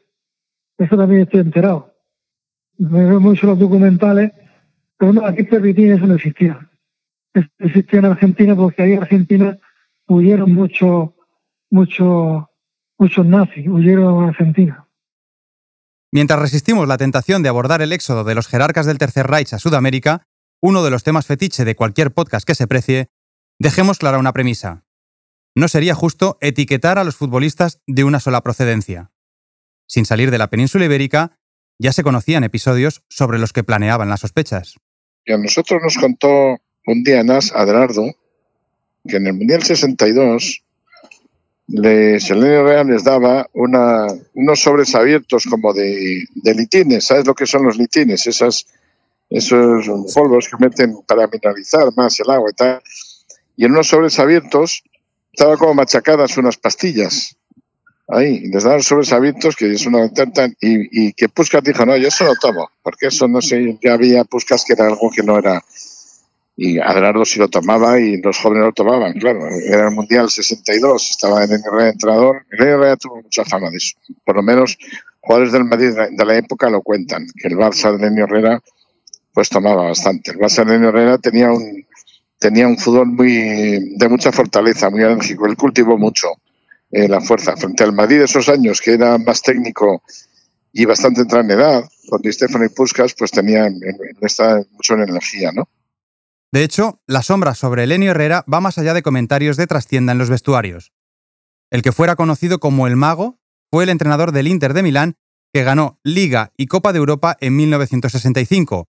Eso 0.77 0.97
también 0.97 1.21
estoy 1.21 1.41
enterado. 1.41 1.93
Me 2.77 3.05
veo 3.05 3.19
mucho 3.19 3.47
los 3.47 3.59
documentales, 3.59 4.31
pero 4.97 5.13
no, 5.13 5.25
aquí 5.25 5.43
permitir 5.43 5.91
eso 5.91 6.07
no 6.07 6.15
existía 6.15 6.69
existía 7.59 7.99
en 7.99 8.05
Argentina 8.05 8.55
porque 8.55 8.83
ahí 8.83 8.93
en 8.93 9.01
Argentina 9.01 9.57
huyeron 10.07 10.53
muchos 10.53 11.09
mucho, 11.69 12.49
muchos 12.99 13.25
nazis, 13.25 13.67
huyeron 13.67 14.25
a 14.25 14.27
Argentina. 14.27 14.87
Mientras 16.11 16.39
resistimos 16.39 16.87
la 16.87 16.97
tentación 16.97 17.41
de 17.41 17.49
abordar 17.49 17.81
el 17.81 17.91
éxodo 17.91 18.23
de 18.23 18.35
los 18.35 18.47
jerarcas 18.47 18.85
del 18.85 18.99
Tercer 18.99 19.25
Reich 19.25 19.53
a 19.53 19.59
Sudamérica, 19.59 20.21
uno 20.63 20.81
de 20.81 20.91
los 20.91 21.03
temas 21.03 21.25
fetiche 21.25 21.65
de 21.65 21.75
cualquier 21.75 22.13
podcast 22.13 22.47
que 22.47 22.55
se 22.55 22.67
precie, 22.67 23.09
dejemos 23.59 23.97
clara 23.97 24.17
una 24.17 24.31
premisa. 24.31 24.85
No 25.55 25.67
sería 25.67 25.93
justo 25.93 26.37
etiquetar 26.39 26.97
a 26.97 27.03
los 27.03 27.17
futbolistas 27.17 27.81
de 27.85 28.05
una 28.05 28.21
sola 28.21 28.39
procedencia. 28.39 29.11
Sin 29.87 30.05
salir 30.05 30.31
de 30.31 30.37
la 30.37 30.49
península 30.49 30.85
ibérica, 30.85 31.37
ya 31.79 31.91
se 31.91 32.01
conocían 32.01 32.45
episodios 32.45 33.03
sobre 33.09 33.39
los 33.39 33.51
que 33.51 33.65
planeaban 33.65 34.07
las 34.07 34.21
sospechas. 34.21 34.75
Y 35.25 35.33
a 35.33 35.37
nosotros 35.37 35.81
nos 35.83 35.97
contó 35.97 36.57
un 36.87 37.03
día 37.03 37.25
Nas 37.25 37.51
Adelardo, 37.51 38.15
que 39.05 39.17
en 39.17 39.27
el 39.27 39.33
Mundial 39.33 39.63
62 39.63 40.63
les, 41.67 42.31
el 42.31 42.41
Real 42.41 42.87
les 42.87 43.03
daba 43.03 43.49
unos 43.51 44.61
sobres 44.61 44.95
abiertos 44.95 45.43
como 45.43 45.73
de, 45.73 46.23
de, 46.35 46.55
litines. 46.55 47.05
¿Sabes 47.05 47.25
lo 47.25 47.35
que 47.35 47.47
son 47.47 47.63
los 47.63 47.77
litines? 47.77 48.27
Esas, 48.27 48.65
esos 49.37 50.13
polvos 50.13 50.47
que 50.47 50.57
meten 50.59 50.95
para 51.07 51.27
mineralizar 51.27 51.87
más 51.95 52.19
el 52.19 52.29
agua 52.29 52.49
y 52.51 52.53
tal. 52.53 52.81
Y 53.55 53.65
en 53.65 53.71
unos 53.71 53.87
sobres 53.87 54.19
abiertos 54.19 54.83
estaba 55.31 55.57
como 55.57 55.73
machacadas 55.73 56.37
unas 56.37 56.57
pastillas. 56.57 57.35
Ahí, 58.07 58.41
les 58.47 58.63
daban 58.63 58.83
sobres 58.83 59.11
abiertos, 59.11 59.55
que 59.55 59.71
es 59.71 59.85
una 59.85 60.05
y, 60.05 61.07
y 61.07 61.13
que 61.13 61.29
Puskas 61.29 61.63
dijo, 61.63 61.85
no, 61.85 61.95
yo 61.97 62.09
eso 62.09 62.25
lo 62.25 62.35
tomo, 62.35 62.69
porque 62.83 63.07
eso 63.07 63.27
no 63.27 63.41
sé, 63.41 63.79
ya 63.81 63.93
había 63.93 64.23
Puskas 64.25 64.65
que 64.65 64.73
era 64.73 64.87
algo 64.87 65.09
que 65.09 65.23
no 65.23 65.37
era 65.37 65.63
y 66.55 66.79
Adelardo 66.79 67.25
sí 67.25 67.39
lo 67.39 67.47
tomaba 67.47 67.99
y 67.99 68.21
los 68.21 68.37
jóvenes 68.37 68.65
lo 68.65 68.73
tomaban, 68.73 69.13
claro. 69.13 69.47
Era 69.47 69.87
el 69.87 69.95
Mundial 69.95 70.29
62, 70.29 71.09
estaba 71.09 71.43
en 71.43 71.51
el 71.51 71.61
entrenador. 71.87 72.45
El 72.51 72.67
Herrera 72.67 72.95
tuvo 72.97 73.21
mucha 73.21 73.43
fama 73.43 73.69
de 73.71 73.77
eso. 73.77 73.95
Por 74.23 74.35
lo 74.35 74.43
menos 74.43 74.77
jugadores 75.19 75.51
del 75.51 75.65
Madrid 75.65 75.93
de 75.93 76.25
la 76.25 76.37
época 76.37 76.69
lo 76.69 76.81
cuentan, 76.81 77.25
que 77.35 77.47
el 77.47 77.57
Barça 77.57 77.91
de 77.91 78.03
Lenio 78.03 78.25
Herrera 78.25 78.61
pues 79.33 79.49
tomaba 79.49 79.83
bastante. 79.83 80.31
El 80.31 80.37
Barça 80.37 80.63
de 80.65 80.75
Herrera 80.75 81.17
tenía 81.17 81.51
un, 81.51 81.85
tenía 82.39 82.67
un 82.67 82.77
fútbol 82.77 83.07
muy 83.07 83.95
de 83.97 84.09
mucha 84.09 84.31
fortaleza, 84.31 84.89
muy 84.89 85.03
enérgico. 85.03 85.47
Él 85.47 85.57
cultivó 85.57 85.97
mucho 85.97 86.27
eh, 86.91 87.07
la 87.07 87.21
fuerza. 87.21 87.57
Frente 87.57 87.83
al 87.83 87.93
Madrid 87.93 88.19
de 88.19 88.25
esos 88.25 88.49
años, 88.49 88.81
que 88.81 88.93
era 88.93 89.17
más 89.17 89.41
técnico 89.41 90.03
y 90.71 90.85
bastante 90.85 91.21
entrada 91.21 91.43
en 91.43 91.51
edad, 91.51 91.83
con 92.09 92.21
Stefano 92.31 92.65
y 92.65 92.69
Puskas, 92.69 93.13
pues 93.17 93.31
tenían 93.31 93.79
mucho 94.71 94.93
en 94.93 95.01
energía, 95.01 95.51
¿no? 95.51 95.67
De 96.51 96.63
hecho, 96.63 97.01
la 97.07 97.23
sombra 97.23 97.55
sobre 97.55 97.83
Elenio 97.83 98.11
Herrera 98.11 98.45
va 98.51 98.61
más 98.61 98.77
allá 98.77 98.93
de 98.93 99.01
comentarios 99.01 99.57
de 99.57 99.65
trastienda 99.65 100.11
en 100.11 100.19
los 100.19 100.29
vestuarios. 100.29 100.91
El 101.71 101.81
que 101.81 101.91
fuera 101.91 102.15
conocido 102.15 102.59
como 102.59 102.85
el 102.85 102.95
mago 102.95 103.39
fue 103.71 103.85
el 103.85 103.89
entrenador 103.89 104.31
del 104.31 104.47
Inter 104.47 104.73
de 104.73 104.83
Milán 104.83 105.15
que 105.51 105.63
ganó 105.63 105.99
Liga 106.03 106.51
y 106.57 106.67
Copa 106.67 106.93
de 106.93 106.99
Europa 106.99 107.37
en 107.39 107.55
1965, 107.55 108.87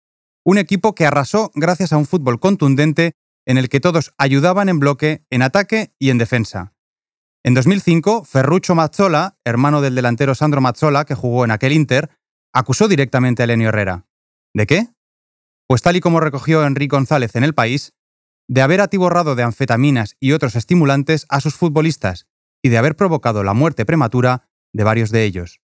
un 0.45 0.59
equipo 0.59 0.95
que 0.95 1.07
arrasó 1.07 1.51
gracias 1.55 1.93
a 1.93 1.97
un 1.97 2.07
fútbol 2.07 2.41
contundente 2.41 3.13
en 3.47 3.59
el 3.59 3.69
que 3.69 3.81
todos 3.81 4.13
ayudaban 4.19 4.69
en 4.69 4.79
bloque, 4.79 5.25
en 5.31 5.43
ataque 5.43 5.95
y 5.99 6.11
en 6.11 6.19
defensa. 6.19 6.75
En 7.43 7.55
2005, 7.55 8.25
Ferruccio 8.25 8.75
Mazzola, 8.75 9.39
hermano 9.45 9.81
del 9.81 9.95
delantero 9.95 10.35
Sandro 10.35 10.61
Mazzola, 10.61 11.05
que 11.05 11.15
jugó 11.15 11.45
en 11.45 11.51
aquel 11.51 11.73
Inter, 11.73 12.11
acusó 12.53 12.87
directamente 12.87 13.43
a 13.43 13.45
Elenio 13.45 13.69
Herrera. 13.69 14.07
¿De 14.55 14.67
qué? 14.67 14.89
pues 15.71 15.83
tal 15.83 15.95
y 15.95 16.01
como 16.01 16.19
recogió 16.19 16.67
Enrique 16.67 16.97
González 16.97 17.37
en 17.37 17.45
El 17.45 17.55
País, 17.55 17.93
de 18.49 18.61
haber 18.61 18.81
atiborrado 18.81 19.37
de 19.37 19.45
anfetaminas 19.45 20.17
y 20.19 20.33
otros 20.33 20.57
estimulantes 20.57 21.27
a 21.29 21.41
sus 21.41 21.55
futbolistas 21.55 22.27
y 22.61 22.71
de 22.71 22.79
haber 22.79 22.97
provocado 22.97 23.45
la 23.45 23.55
muerte 23.55 23.87
prematura 23.87 24.49
de 24.73 24.83
varios 24.83 25.13
de 25.13 25.23
ellos. 25.23 25.61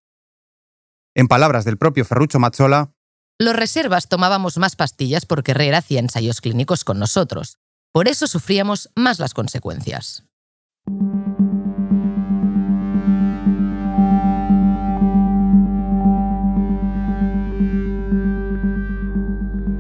En 1.16 1.26
palabras 1.26 1.64
del 1.64 1.76
propio 1.76 2.04
Ferrucho 2.04 2.38
Mazzola, 2.38 2.95
los 3.38 3.55
reservas 3.55 4.09
tomábamos 4.09 4.57
más 4.57 4.76
pastillas 4.76 5.26
porque 5.26 5.52
Herrera 5.52 5.78
hacía 5.78 6.00
ensayos 6.00 6.40
clínicos 6.40 6.85
con 6.85 6.99
nosotros. 6.99 7.59
Por 7.93 8.09
eso 8.09 8.26
sufríamos 8.26 8.90
más 8.95 9.19
las 9.19 9.35
consecuencias. 9.35 10.25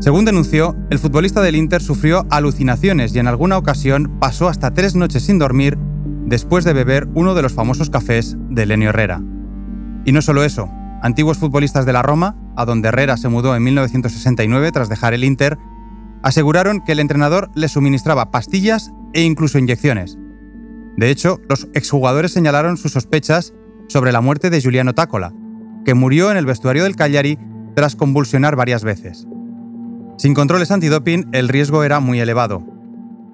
Según 0.00 0.24
denunció, 0.24 0.76
el 0.90 0.98
futbolista 0.98 1.40
del 1.40 1.56
Inter 1.56 1.82
sufrió 1.82 2.26
alucinaciones 2.30 3.14
y 3.14 3.18
en 3.18 3.26
alguna 3.26 3.58
ocasión 3.58 4.18
pasó 4.20 4.48
hasta 4.48 4.72
tres 4.72 4.94
noches 4.94 5.24
sin 5.24 5.38
dormir 5.38 5.76
después 6.26 6.64
de 6.64 6.74
beber 6.74 7.08
uno 7.14 7.34
de 7.34 7.42
los 7.42 7.54
famosos 7.54 7.90
cafés 7.90 8.36
de 8.50 8.66
Lenio 8.66 8.90
Herrera. 8.90 9.20
Y 10.04 10.12
no 10.12 10.22
solo 10.22 10.44
eso, 10.44 10.70
antiguos 11.02 11.38
futbolistas 11.38 11.86
de 11.86 11.92
la 11.92 12.02
Roma, 12.02 12.36
a 12.56 12.64
donde 12.64 12.88
Herrera 12.88 13.16
se 13.16 13.28
mudó 13.28 13.54
en 13.54 13.62
1969 13.62 14.72
tras 14.72 14.88
dejar 14.88 15.14
el 15.14 15.24
Inter, 15.24 15.58
aseguraron 16.22 16.80
que 16.80 16.92
el 16.92 17.00
entrenador 17.00 17.50
le 17.54 17.68
suministraba 17.68 18.30
pastillas 18.30 18.92
e 19.12 19.22
incluso 19.22 19.58
inyecciones. 19.58 20.18
De 20.96 21.10
hecho, 21.10 21.40
los 21.48 21.68
exjugadores 21.74 22.32
señalaron 22.32 22.76
sus 22.76 22.92
sospechas 22.92 23.52
sobre 23.88 24.12
la 24.12 24.20
muerte 24.20 24.50
de 24.50 24.60
Giuliano 24.60 24.94
Tácola, 24.94 25.32
que 25.84 25.94
murió 25.94 26.30
en 26.30 26.36
el 26.36 26.46
vestuario 26.46 26.84
del 26.84 26.96
Cagliari 26.96 27.38
tras 27.74 27.94
convulsionar 27.94 28.56
varias 28.56 28.82
veces. 28.82 29.26
Sin 30.16 30.34
controles 30.34 30.70
antidoping, 30.70 31.28
el 31.32 31.48
riesgo 31.48 31.84
era 31.84 32.00
muy 32.00 32.18
elevado. 32.18 32.64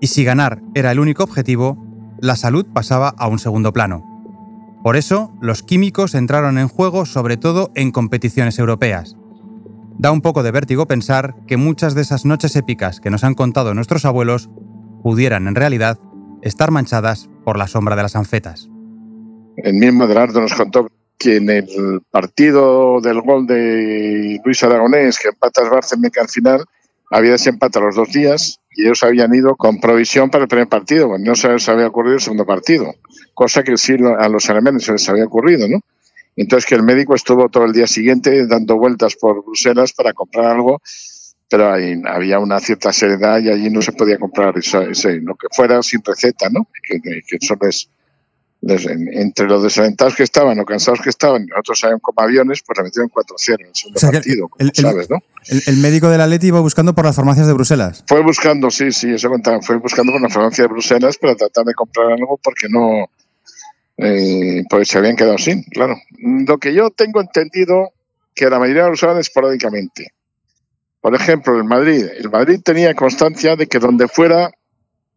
Y 0.00 0.08
si 0.08 0.24
ganar 0.24 0.60
era 0.74 0.90
el 0.90 0.98
único 0.98 1.22
objetivo, 1.22 1.86
la 2.20 2.34
salud 2.34 2.66
pasaba 2.72 3.14
a 3.16 3.28
un 3.28 3.38
segundo 3.38 3.72
plano. 3.72 4.11
Por 4.82 4.96
eso, 4.96 5.32
los 5.40 5.62
químicos 5.62 6.14
entraron 6.14 6.58
en 6.58 6.68
juego 6.68 7.06
sobre 7.06 7.36
todo 7.36 7.70
en 7.74 7.92
competiciones 7.92 8.58
europeas. 8.58 9.16
Da 9.98 10.10
un 10.10 10.20
poco 10.20 10.42
de 10.42 10.50
vértigo 10.50 10.86
pensar 10.86 11.36
que 11.46 11.56
muchas 11.56 11.94
de 11.94 12.02
esas 12.02 12.24
noches 12.24 12.56
épicas 12.56 13.00
que 13.00 13.10
nos 13.10 13.22
han 13.22 13.34
contado 13.34 13.74
nuestros 13.74 14.04
abuelos 14.04 14.50
pudieran 15.02 15.46
en 15.46 15.54
realidad 15.54 15.98
estar 16.42 16.72
manchadas 16.72 17.30
por 17.44 17.56
la 17.56 17.68
sombra 17.68 17.94
de 17.94 18.02
las 18.02 18.16
anfetas. 18.16 18.68
El 19.56 19.74
mismo 19.74 20.04
Adelardo 20.04 20.40
nos 20.40 20.54
contó 20.54 20.88
que 21.18 21.36
en 21.36 21.48
el 21.50 22.00
partido 22.10 23.00
del 23.00 23.20
gol 23.20 23.46
de 23.46 24.40
Luis 24.44 24.62
Aragonés, 24.64 25.18
que 25.20 25.28
empata 25.28 25.62
el 25.62 25.68
al 26.20 26.28
final, 26.28 26.64
había 27.12 27.32
desempate 27.32 27.78
los 27.78 27.94
dos 27.94 28.10
días 28.10 28.58
y 28.70 28.84
ellos 28.84 29.02
habían 29.02 29.34
ido 29.34 29.54
con 29.54 29.80
provisión 29.80 30.30
para 30.30 30.44
el 30.44 30.48
primer 30.48 30.68
partido. 30.68 31.08
Bueno, 31.08 31.26
no 31.26 31.34
se 31.34 31.48
les 31.48 31.68
había 31.68 31.86
ocurrido 31.86 32.14
el 32.14 32.20
segundo 32.20 32.46
partido, 32.46 32.94
cosa 33.34 33.62
que 33.62 33.76
sí 33.76 33.94
a 34.18 34.28
los 34.28 34.48
alemanes 34.48 34.84
se 34.84 34.92
les 34.92 35.08
había 35.08 35.26
ocurrido, 35.26 35.68
¿no? 35.68 35.80
Entonces 36.36 36.66
que 36.66 36.74
el 36.74 36.82
médico 36.82 37.14
estuvo 37.14 37.50
todo 37.50 37.66
el 37.66 37.72
día 37.72 37.86
siguiente 37.86 38.46
dando 38.46 38.78
vueltas 38.78 39.16
por 39.16 39.44
Bruselas 39.44 39.92
para 39.92 40.14
comprar 40.14 40.46
algo, 40.46 40.80
pero 41.50 41.68
había 41.70 42.38
una 42.38 42.58
cierta 42.60 42.90
seriedad 42.94 43.38
y 43.40 43.50
allí 43.50 43.68
no 43.68 43.82
se 43.82 43.92
podía 43.92 44.18
comprar 44.18 44.54
ese, 44.56 45.20
lo 45.20 45.34
que 45.34 45.48
fuera 45.50 45.82
sin 45.82 46.02
receta, 46.02 46.48
¿no? 46.48 46.66
Que, 46.82 46.98
que 47.02 47.36
eso 47.36 47.56
es 47.60 47.90
entre 48.62 49.46
los 49.46 49.62
desalentados 49.62 50.14
que 50.14 50.22
estaban 50.22 50.58
o 50.60 50.64
cansados 50.64 51.00
que 51.00 51.10
estaban, 51.10 51.48
otros 51.58 51.80
salían 51.80 51.98
como 51.98 52.20
aviones, 52.20 52.62
pues 52.64 52.78
le 52.78 52.84
metieron 52.84 53.10
4-0 53.10 53.60
en 53.60 53.66
el 53.66 53.74
segundo 53.74 54.00
partido, 54.00 54.48
como 54.48 54.64
el, 54.64 54.72
sabes, 54.74 55.10
¿no? 55.10 55.18
El, 55.66 55.76
médico 55.78 56.08
del 56.08 56.20
Atleti 56.20 56.46
iba 56.46 56.60
buscando 56.60 56.94
por 56.94 57.04
las 57.04 57.16
farmacias 57.16 57.48
de 57.48 57.52
Bruselas. 57.54 58.04
Fue 58.06 58.22
buscando, 58.22 58.70
sí, 58.70 58.92
sí, 58.92 59.10
eso 59.10 59.28
contaba, 59.28 59.60
fue 59.62 59.78
buscando 59.78 60.12
por 60.12 60.22
la 60.22 60.28
farmacia 60.28 60.64
de 60.64 60.68
Bruselas 60.68 61.18
para 61.18 61.34
tratar 61.34 61.64
de 61.64 61.74
comprar 61.74 62.12
algo 62.12 62.38
porque 62.40 62.68
no, 62.70 63.10
eh, 63.96 64.62
pues 64.70 64.88
se 64.88 64.98
habían 64.98 65.16
quedado 65.16 65.38
sin, 65.38 65.64
claro. 65.64 65.96
Lo 66.18 66.58
que 66.58 66.72
yo 66.72 66.90
tengo 66.90 67.20
entendido 67.20 67.92
que 68.34 68.48
la 68.48 68.60
mayoría 68.60 68.86
lo 68.86 68.92
usaban 68.92 69.18
esporádicamente. 69.18 70.12
Por 71.00 71.16
ejemplo, 71.16 71.56
el 71.56 71.64
Madrid. 71.64 72.06
El 72.16 72.30
Madrid 72.30 72.60
tenía 72.64 72.94
constancia 72.94 73.56
de 73.56 73.66
que 73.66 73.80
donde 73.80 74.06
fuera 74.06 74.52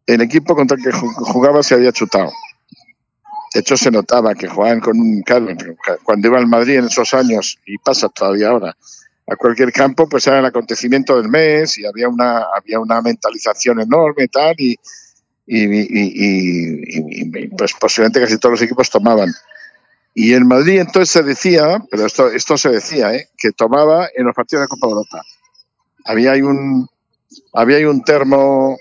el 0.06 0.20
equipo 0.20 0.56
contra 0.56 0.76
el 0.76 0.82
que 0.82 0.90
jugaba 0.92 1.62
se 1.62 1.74
había 1.74 1.92
chutado. 1.92 2.32
De 3.56 3.60
hecho, 3.60 3.78
se 3.78 3.90
notaba 3.90 4.34
que 4.34 4.48
jugaban 4.48 4.80
con 4.80 5.00
un. 5.00 5.22
Claro, 5.22 5.46
cuando 6.02 6.28
iba 6.28 6.36
al 6.36 6.46
Madrid 6.46 6.76
en 6.76 6.84
esos 6.84 7.14
años, 7.14 7.58
y 7.64 7.78
pasa 7.78 8.10
todavía 8.10 8.48
ahora, 8.48 8.76
a 9.26 9.36
cualquier 9.36 9.72
campo, 9.72 10.06
pues 10.06 10.26
era 10.26 10.40
el 10.40 10.44
acontecimiento 10.44 11.16
del 11.16 11.30
mes 11.30 11.78
y 11.78 11.86
había 11.86 12.06
una, 12.06 12.44
había 12.54 12.80
una 12.80 13.00
mentalización 13.00 13.80
enorme 13.80 14.24
y 14.24 14.28
tal, 14.28 14.54
y, 14.58 14.76
y, 15.46 17.48
pues 17.56 17.72
posiblemente 17.80 18.20
casi 18.20 18.36
todos 18.36 18.52
los 18.52 18.62
equipos 18.62 18.90
tomaban. 18.90 19.32
Y 20.12 20.34
en 20.34 20.46
Madrid 20.46 20.80
entonces 20.80 21.08
se 21.08 21.22
decía, 21.22 21.82
pero 21.90 22.04
esto, 22.04 22.30
esto 22.30 22.58
se 22.58 22.68
decía, 22.68 23.14
¿eh? 23.14 23.30
que 23.38 23.52
tomaba 23.52 24.06
en 24.14 24.26
los 24.26 24.34
partidos 24.34 24.64
de 24.64 24.68
Copa 24.68 24.88
Europa. 24.88 25.22
Había 26.04 26.32
un, 26.44 26.86
había 27.54 27.88
un 27.88 28.04
termo 28.04 28.76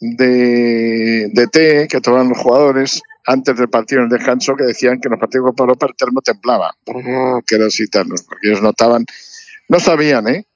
de, 0.00 1.30
de 1.32 1.46
té 1.46 1.86
que 1.88 2.00
tomaban 2.00 2.30
los 2.30 2.38
jugadores 2.38 3.00
antes 3.28 3.58
del 3.58 3.68
partido 3.68 4.00
en 4.00 4.06
el 4.06 4.10
descanso 4.10 4.56
que 4.56 4.64
decían 4.64 5.00
que 5.00 5.08
en 5.08 5.12
los 5.12 5.20
partidos 5.20 5.44
de 5.44 5.50
Copa 5.50 5.64
Europa 5.64 5.86
el 5.86 5.96
termo 5.96 6.22
templaba, 6.22 6.74
que 7.46 7.54
era 7.54 7.66
porque 8.26 8.48
ellos 8.48 8.62
notaban, 8.62 9.04
no 9.68 9.78
sabían, 9.78 10.28
¿eh? 10.28 10.46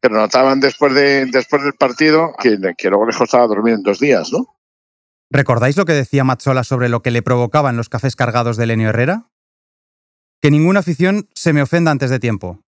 pero 0.00 0.16
notaban 0.16 0.58
después, 0.58 0.94
de, 0.94 1.26
después 1.26 1.62
del 1.62 1.74
partido 1.74 2.32
que, 2.42 2.58
que 2.76 2.88
luego 2.90 3.06
les 3.06 3.16
costaba 3.16 3.46
dormir 3.46 3.74
en 3.74 3.82
dos 3.84 4.00
días, 4.00 4.32
¿no? 4.32 4.56
¿Recordáis 5.30 5.76
lo 5.76 5.84
que 5.84 5.92
decía 5.92 6.24
Mazzola 6.24 6.64
sobre 6.64 6.88
lo 6.88 7.02
que 7.02 7.12
le 7.12 7.22
provocaban 7.22 7.76
los 7.76 7.88
cafés 7.88 8.16
cargados 8.16 8.56
de 8.56 8.66
Lenio 8.66 8.88
Herrera? 8.88 9.30
Que 10.40 10.50
ninguna 10.50 10.80
afición 10.80 11.28
se 11.34 11.52
me 11.52 11.62
ofenda 11.62 11.92
antes 11.92 12.10
de 12.10 12.18
tiempo. 12.18 12.64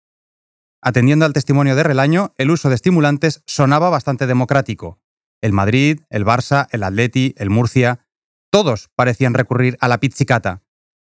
Atendiendo 0.81 1.25
al 1.25 1.33
testimonio 1.33 1.75
de 1.75 1.83
Relaño, 1.83 2.33
el 2.37 2.51
uso 2.51 2.69
de 2.69 2.75
estimulantes 2.75 3.43
sonaba 3.45 3.89
bastante 3.89 4.27
democrático. 4.27 4.99
El 5.41 5.53
Madrid, 5.53 6.01
el 6.09 6.25
Barça, 6.25 6.67
el 6.71 6.83
Atleti, 6.83 7.33
el 7.37 7.49
Murcia, 7.49 8.06
todos 8.49 8.89
parecían 8.95 9.33
recurrir 9.33 9.77
a 9.79 9.87
la 9.87 9.99
pizzicata. 9.99 10.63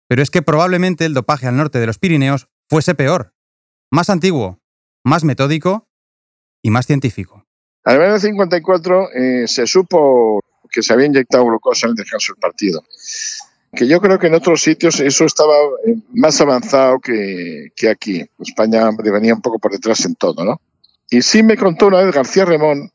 Pero 0.08 0.22
es 0.22 0.30
que 0.30 0.42
probablemente 0.42 1.04
el 1.04 1.14
dopaje 1.14 1.46
al 1.46 1.56
norte 1.56 1.78
de 1.78 1.86
los 1.86 1.98
Pirineos 1.98 2.48
fuese 2.68 2.94
peor, 2.94 3.34
más 3.90 4.10
antiguo, 4.10 4.60
más 5.04 5.24
metódico 5.24 5.88
y 6.62 6.70
más 6.70 6.86
científico. 6.86 7.46
En 7.84 8.02
el 8.02 8.20
54 8.20 9.12
eh, 9.12 9.48
se 9.48 9.66
supo 9.66 10.40
que 10.70 10.82
se 10.82 10.92
había 10.92 11.06
inyectado 11.06 11.46
glucosa 11.46 11.86
en 11.86 11.90
el 11.90 11.96
descanso 11.96 12.32
del 12.32 12.40
partido. 12.40 12.84
Que 13.72 13.86
yo 13.86 14.00
creo 14.00 14.18
que 14.18 14.26
en 14.26 14.34
otros 14.34 14.62
sitios 14.62 15.00
eso 15.00 15.24
estaba 15.24 15.54
eh, 15.86 15.96
más 16.12 16.40
avanzado 16.40 16.98
que, 16.98 17.68
que 17.74 17.88
aquí. 17.88 18.28
España 18.38 18.90
venía 18.98 19.34
un 19.34 19.42
poco 19.42 19.58
por 19.58 19.72
detrás 19.72 20.04
en 20.04 20.16
todo, 20.16 20.44
¿no? 20.44 20.60
Y 21.08 21.22
sí 21.22 21.42
me 21.42 21.56
contó 21.56 21.88
una 21.88 22.02
vez 22.02 22.14
García 22.14 22.44
Remón 22.44 22.90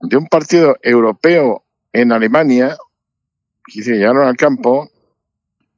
de 0.00 0.16
un 0.16 0.26
partido 0.26 0.76
europeo 0.82 1.64
en 1.92 2.12
Alemania, 2.12 2.76
que 3.66 3.80
llegaron 3.82 4.26
al 4.26 4.36
campo, 4.36 4.90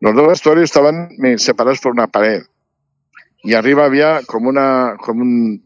los 0.00 0.14
dos 0.14 0.28
vestuarios 0.28 0.64
estaban 0.64 1.10
separados 1.38 1.80
por 1.80 1.92
una 1.92 2.06
pared 2.06 2.42
y 3.44 3.54
arriba 3.54 3.84
había 3.84 4.22
como 4.26 4.48
una, 4.48 4.96
como 4.98 5.22
un, 5.22 5.62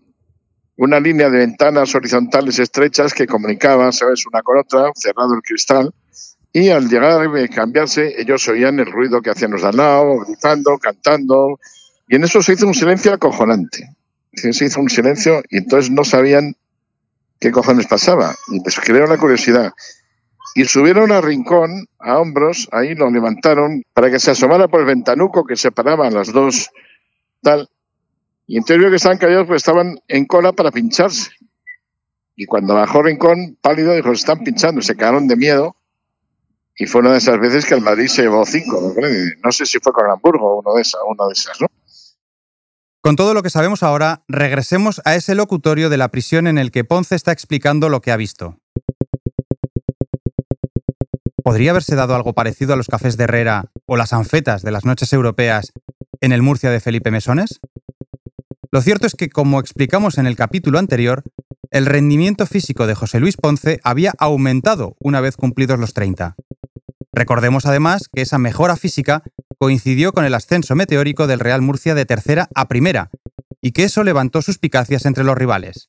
una 0.76 0.98
línea 0.98 1.30
de 1.30 1.38
ventanas 1.38 1.94
horizontales 1.94 2.58
estrechas 2.58 3.14
que 3.14 3.26
comunicaban, 3.26 3.92
¿sabes?, 3.92 4.26
una 4.26 4.42
con 4.42 4.58
otra, 4.58 4.90
cerrado 4.94 5.34
el 5.34 5.42
cristal, 5.42 5.94
y 6.52 6.70
al 6.70 6.88
llegar 6.88 7.22
a 7.24 7.48
cambiarse, 7.48 8.20
ellos 8.20 8.48
oían 8.48 8.80
el 8.80 8.86
ruido 8.86 9.22
que 9.22 9.30
hacían 9.30 9.52
los 9.52 9.62
de 9.62 9.68
al 9.68 9.76
lado, 9.76 10.18
gritando, 10.26 10.76
cantando, 10.78 11.60
y 12.08 12.16
en 12.16 12.24
eso 12.24 12.42
se 12.42 12.54
hizo 12.54 12.66
un 12.66 12.74
silencio 12.74 13.12
acojonante. 13.12 13.94
Se 14.32 14.64
hizo 14.64 14.80
un 14.80 14.88
silencio 14.88 15.42
y 15.50 15.58
entonces 15.58 15.90
no 15.90 16.04
sabían 16.04 16.56
qué 17.38 17.50
cojones 17.50 17.86
pasaba. 17.86 18.34
Y 18.48 18.62
les 18.64 18.80
crearon 18.80 19.10
la 19.10 19.18
curiosidad. 19.18 19.72
Y 20.54 20.64
subieron 20.64 21.12
a 21.12 21.20
rincón, 21.20 21.86
a 21.98 22.18
hombros, 22.18 22.68
ahí 22.72 22.94
lo 22.94 23.10
levantaron 23.10 23.82
para 23.92 24.10
que 24.10 24.18
se 24.18 24.32
asomara 24.32 24.68
por 24.68 24.80
el 24.80 24.86
ventanuco 24.86 25.44
que 25.44 25.56
separaban 25.56 26.14
las 26.14 26.32
dos 26.32 26.70
tal. 27.42 27.68
Y 28.46 28.56
entonces 28.56 28.78
vio 28.78 28.90
que 28.90 28.96
estaban 28.96 29.18
callados 29.18 29.46
pues 29.46 29.62
estaban 29.62 30.00
en 30.08 30.24
cola 30.24 30.52
para 30.52 30.70
pincharse. 30.70 31.30
Y 32.34 32.46
cuando 32.46 32.74
bajó 32.74 33.02
Rincón, 33.02 33.58
pálido, 33.60 33.94
dijo, 33.94 34.12
están 34.12 34.44
pinchando, 34.44 34.80
se 34.80 34.96
quedaron 34.96 35.26
de 35.26 35.36
miedo. 35.36 35.76
Y 36.76 36.86
fue 36.86 37.00
una 37.00 37.10
de 37.10 37.18
esas 37.18 37.38
veces 37.40 37.66
que 37.66 37.74
el 37.74 37.80
Madrid 37.80 38.06
se 38.06 38.22
llevó 38.22 38.46
cinco. 38.46 38.94
No, 39.42 39.50
sé 39.50 39.66
si 39.66 39.80
fue 39.80 39.92
con 39.92 40.08
Hamburgo 40.08 40.54
o 40.54 40.60
uno 40.60 40.74
de 40.76 40.82
esas, 40.82 41.00
una 41.04 41.26
de 41.26 41.32
esas, 41.32 41.60
¿no? 41.60 41.66
Con 43.00 43.16
todo 43.16 43.34
lo 43.34 43.42
que 43.42 43.50
sabemos 43.50 43.82
ahora, 43.82 44.22
regresemos 44.28 45.00
a 45.04 45.16
ese 45.16 45.34
locutorio 45.34 45.90
de 45.90 45.96
la 45.96 46.08
prisión 46.08 46.46
en 46.46 46.58
el 46.58 46.70
que 46.70 46.84
Ponce 46.84 47.16
está 47.16 47.32
explicando 47.32 47.88
lo 47.88 48.00
que 48.00 48.12
ha 48.12 48.16
visto. 48.16 48.58
¿Podría 51.48 51.70
haberse 51.70 51.96
dado 51.96 52.14
algo 52.14 52.34
parecido 52.34 52.74
a 52.74 52.76
los 52.76 52.88
cafés 52.88 53.16
de 53.16 53.24
Herrera 53.24 53.70
o 53.86 53.96
las 53.96 54.12
anfetas 54.12 54.60
de 54.60 54.70
las 54.70 54.84
noches 54.84 55.14
europeas 55.14 55.72
en 56.20 56.32
el 56.32 56.42
Murcia 56.42 56.68
de 56.70 56.78
Felipe 56.78 57.10
Mesones? 57.10 57.60
Lo 58.70 58.82
cierto 58.82 59.06
es 59.06 59.14
que, 59.14 59.30
como 59.30 59.58
explicamos 59.58 60.18
en 60.18 60.26
el 60.26 60.36
capítulo 60.36 60.78
anterior, 60.78 61.22
el 61.70 61.86
rendimiento 61.86 62.44
físico 62.44 62.86
de 62.86 62.94
José 62.94 63.18
Luis 63.18 63.38
Ponce 63.38 63.80
había 63.82 64.12
aumentado 64.18 64.94
una 65.00 65.22
vez 65.22 65.38
cumplidos 65.38 65.78
los 65.78 65.94
30. 65.94 66.36
Recordemos 67.14 67.64
además 67.64 68.10
que 68.12 68.20
esa 68.20 68.36
mejora 68.36 68.76
física 68.76 69.22
coincidió 69.56 70.12
con 70.12 70.26
el 70.26 70.34
ascenso 70.34 70.74
meteórico 70.74 71.26
del 71.26 71.40
Real 71.40 71.62
Murcia 71.62 71.94
de 71.94 72.04
tercera 72.04 72.50
a 72.54 72.68
primera, 72.68 73.08
y 73.62 73.72
que 73.72 73.84
eso 73.84 74.04
levantó 74.04 74.42
suspicacias 74.42 75.06
entre 75.06 75.24
los 75.24 75.38
rivales. 75.38 75.86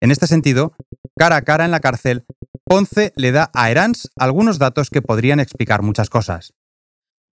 En 0.00 0.10
este 0.10 0.26
sentido, 0.26 0.72
cara 1.18 1.36
a 1.36 1.42
cara 1.42 1.66
en 1.66 1.70
la 1.70 1.80
cárcel, 1.80 2.24
Ponce 2.66 3.12
le 3.16 3.30
da 3.30 3.50
a 3.52 3.70
Erans 3.70 4.10
algunos 4.16 4.58
datos 4.58 4.88
que 4.88 5.02
podrían 5.02 5.38
explicar 5.38 5.82
muchas 5.82 6.08
cosas. 6.08 6.54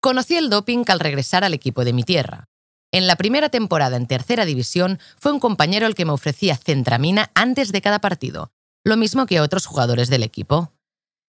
Conocí 0.01 0.35
el 0.35 0.49
doping 0.49 0.83
al 0.87 0.99
regresar 0.99 1.45
al 1.45 1.53
equipo 1.53 1.85
de 1.85 1.93
mi 1.93 2.03
tierra. 2.03 2.49
En 2.91 3.07
la 3.07 3.15
primera 3.15 3.47
temporada 3.47 3.95
en 3.95 4.07
tercera 4.07 4.43
división 4.43 4.99
fue 5.17 5.31
un 5.31 5.39
compañero 5.39 5.87
el 5.87 5.95
que 5.95 6.03
me 6.03 6.11
ofrecía 6.11 6.57
centramina 6.57 7.31
antes 7.33 7.71
de 7.71 7.81
cada 7.81 7.99
partido, 7.99 8.51
lo 8.83 8.97
mismo 8.97 9.25
que 9.25 9.39
otros 9.39 9.65
jugadores 9.65 10.09
del 10.09 10.23
equipo. 10.23 10.73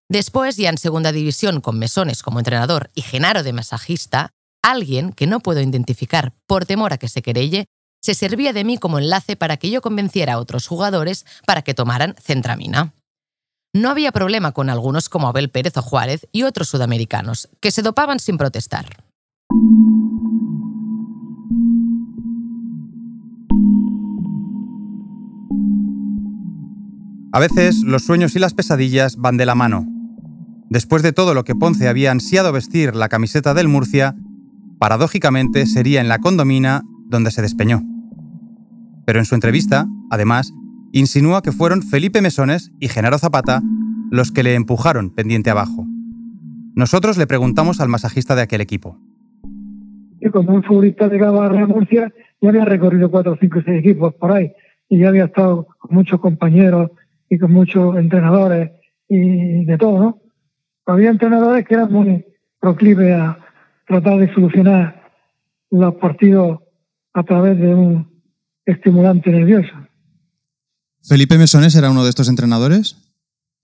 Después, 0.08 0.56
ya 0.56 0.70
en 0.70 0.78
segunda 0.78 1.12
división 1.12 1.60
con 1.60 1.78
Mesones 1.78 2.24
como 2.24 2.40
entrenador 2.40 2.90
y 2.94 3.02
Genaro 3.02 3.44
de 3.44 3.52
masajista, 3.52 4.30
alguien 4.64 5.12
que 5.12 5.28
no 5.28 5.38
puedo 5.38 5.60
identificar 5.60 6.34
por 6.48 6.66
temor 6.66 6.92
a 6.92 6.98
que 6.98 7.08
se 7.08 7.22
querelle, 7.22 7.66
se 8.02 8.14
servía 8.14 8.52
de 8.52 8.64
mí 8.64 8.78
como 8.78 8.98
enlace 8.98 9.36
para 9.36 9.58
que 9.58 9.70
yo 9.70 9.80
convenciera 9.80 10.34
a 10.34 10.38
otros 10.38 10.66
jugadores 10.66 11.24
para 11.46 11.62
que 11.62 11.74
tomaran 11.74 12.16
centramina. 12.20 12.94
No 13.74 13.88
había 13.88 14.12
problema 14.12 14.52
con 14.52 14.68
algunos 14.68 15.08
como 15.08 15.28
Abel 15.28 15.48
Pérez 15.48 15.78
o 15.78 15.82
Juárez 15.82 16.28
y 16.30 16.42
otros 16.42 16.68
sudamericanos, 16.68 17.48
que 17.58 17.70
se 17.70 17.80
dopaban 17.80 18.20
sin 18.20 18.36
protestar. 18.36 18.84
A 27.32 27.40
veces 27.40 27.80
los 27.82 28.04
sueños 28.04 28.36
y 28.36 28.38
las 28.40 28.52
pesadillas 28.52 29.16
van 29.16 29.38
de 29.38 29.46
la 29.46 29.54
mano. 29.54 29.86
Después 30.68 31.02
de 31.02 31.14
todo 31.14 31.32
lo 31.32 31.44
que 31.44 31.54
Ponce 31.54 31.88
había 31.88 32.10
ansiado 32.10 32.52
vestir 32.52 32.94
la 32.94 33.08
camiseta 33.08 33.54
del 33.54 33.68
Murcia, 33.68 34.14
paradójicamente 34.78 35.64
sería 35.64 36.02
en 36.02 36.08
la 36.08 36.18
condomina 36.18 36.82
donde 37.06 37.30
se 37.30 37.40
despeñó. 37.40 37.82
Pero 39.06 39.18
en 39.18 39.24
su 39.24 39.34
entrevista, 39.34 39.86
además, 40.10 40.52
insinúa 40.92 41.42
que 41.42 41.52
fueron 41.52 41.82
Felipe 41.82 42.20
Mesones 42.22 42.70
y 42.78 42.88
Genaro 42.88 43.18
Zapata 43.18 43.62
los 44.10 44.30
que 44.30 44.42
le 44.42 44.54
empujaron 44.54 45.10
pendiente 45.10 45.50
abajo. 45.50 45.86
Nosotros 46.74 47.16
le 47.16 47.26
preguntamos 47.26 47.80
al 47.80 47.88
masajista 47.88 48.34
de 48.34 48.42
aquel 48.42 48.60
equipo. 48.60 48.98
Y 50.20 50.28
como 50.28 50.54
un 50.54 50.62
futbolista 50.62 51.08
de 51.08 51.18
a 51.24 51.66
Murcia, 51.66 52.12
ya 52.40 52.48
había 52.48 52.64
recorrido 52.64 53.10
cuatro, 53.10 53.36
cinco, 53.40 53.60
seis 53.64 53.80
equipos 53.80 54.14
por 54.14 54.32
ahí 54.32 54.52
y 54.88 54.98
ya 54.98 55.08
había 55.08 55.24
estado 55.24 55.66
con 55.78 55.94
muchos 55.94 56.20
compañeros 56.20 56.90
y 57.30 57.38
con 57.38 57.52
muchos 57.52 57.96
entrenadores 57.96 58.70
y 59.08 59.64
de 59.64 59.78
todo, 59.78 59.98
¿no? 59.98 60.22
Había 60.84 61.10
entrenadores 61.10 61.66
que 61.66 61.74
eran 61.74 61.90
muy 61.90 62.26
proclives 62.60 63.14
a 63.18 63.38
tratar 63.86 64.18
de 64.18 64.32
solucionar 64.34 65.02
los 65.70 65.94
partidos 65.94 66.60
a 67.14 67.22
través 67.22 67.58
de 67.58 67.74
un 67.74 68.22
estimulante 68.66 69.30
nervioso. 69.30 69.72
¿Felipe 71.04 71.36
Mesones 71.36 71.74
era 71.74 71.90
uno 71.90 72.04
de 72.04 72.10
estos 72.10 72.28
entrenadores? 72.28 72.96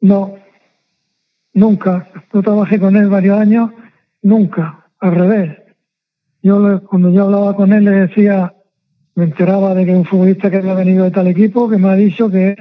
No, 0.01 0.35
nunca. 1.55 2.09
Yo 2.33 2.43
trabajé 2.43 2.81
con 2.81 2.97
él 2.97 3.09
varios 3.09 3.39
años, 3.39 3.71
nunca, 4.23 4.87
al 4.99 5.15
revés. 5.15 5.59
Yo 6.43 6.83
cuando 6.85 7.11
yo 7.11 7.25
hablaba 7.25 7.55
con 7.55 7.73
él 7.73 7.85
le 7.85 7.91
decía, 7.93 8.55
me 9.15 9.25
enteraba 9.25 9.75
de 9.75 9.87
que 9.87 9.95
un 9.95 10.05
futbolista 10.05 10.51
que 10.51 10.59
había 10.59 10.75
venido 10.75 11.05
de 11.05 11.11
tal 11.11 11.27
equipo 11.27 11.69
que 11.69 11.79
me 11.79 11.89
ha 11.89 11.95
dicho 11.95 12.31
que 12.31 12.57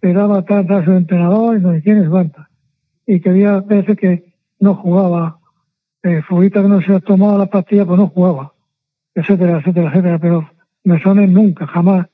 pegaba 0.00 0.44
tanto 0.44 0.76
a 0.76 0.84
su 0.84 0.92
entrenador 0.92 1.56
y 1.56 1.60
no 1.60 1.72
sé 1.72 1.82
quién 1.82 1.98
es 1.98 2.10
Y 3.06 3.20
que 3.20 3.30
había 3.30 3.60
veces 3.60 3.96
que 3.96 4.34
no 4.58 4.74
jugaba. 4.74 5.38
Eh, 6.04 6.20
que 6.28 6.60
no 6.62 6.82
se 6.82 6.94
ha 6.94 7.00
tomado 7.00 7.38
la 7.38 7.46
pastilla, 7.46 7.86
pues 7.86 7.98
no 7.98 8.08
jugaba. 8.08 8.52
Etcétera, 9.14 9.58
etcétera, 9.58 9.90
etcétera. 9.90 10.18
Pero 10.18 10.50
Mesones 10.84 11.30
nunca, 11.30 11.66
jamás. 11.66 12.08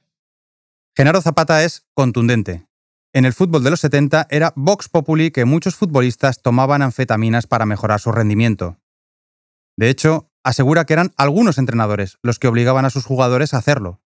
Genaro 0.99 1.23
Zapata 1.23 1.63
es 1.63 1.87
contundente. 1.95 2.67
En 3.13 3.25
el 3.25 3.33
fútbol 3.33 3.63
de 3.63 3.71
los 3.71 3.79
70 3.79 4.27
era 4.31 4.53
Vox 4.57 4.89
Populi 4.89 5.31
que 5.31 5.45
muchos 5.45 5.77
futbolistas 5.77 6.43
tomaban 6.43 6.83
anfetaminas 6.83 7.47
para 7.47 7.67
mejorar 7.67 8.01
su 8.01 8.11
rendimiento. 8.11 8.81
De 9.77 9.91
hecho, 9.91 10.33
asegura 10.43 10.87
que 10.87 10.95
eran 10.95 11.13
algunos 11.17 11.57
entrenadores 11.59 12.19
los 12.25 12.41
que 12.41 12.49
obligaban 12.49 12.85
a 12.85 12.91
sus 12.91 13.05
jugadores 13.05 13.55
a 13.55 13.59
hacerlo. 13.59 14.03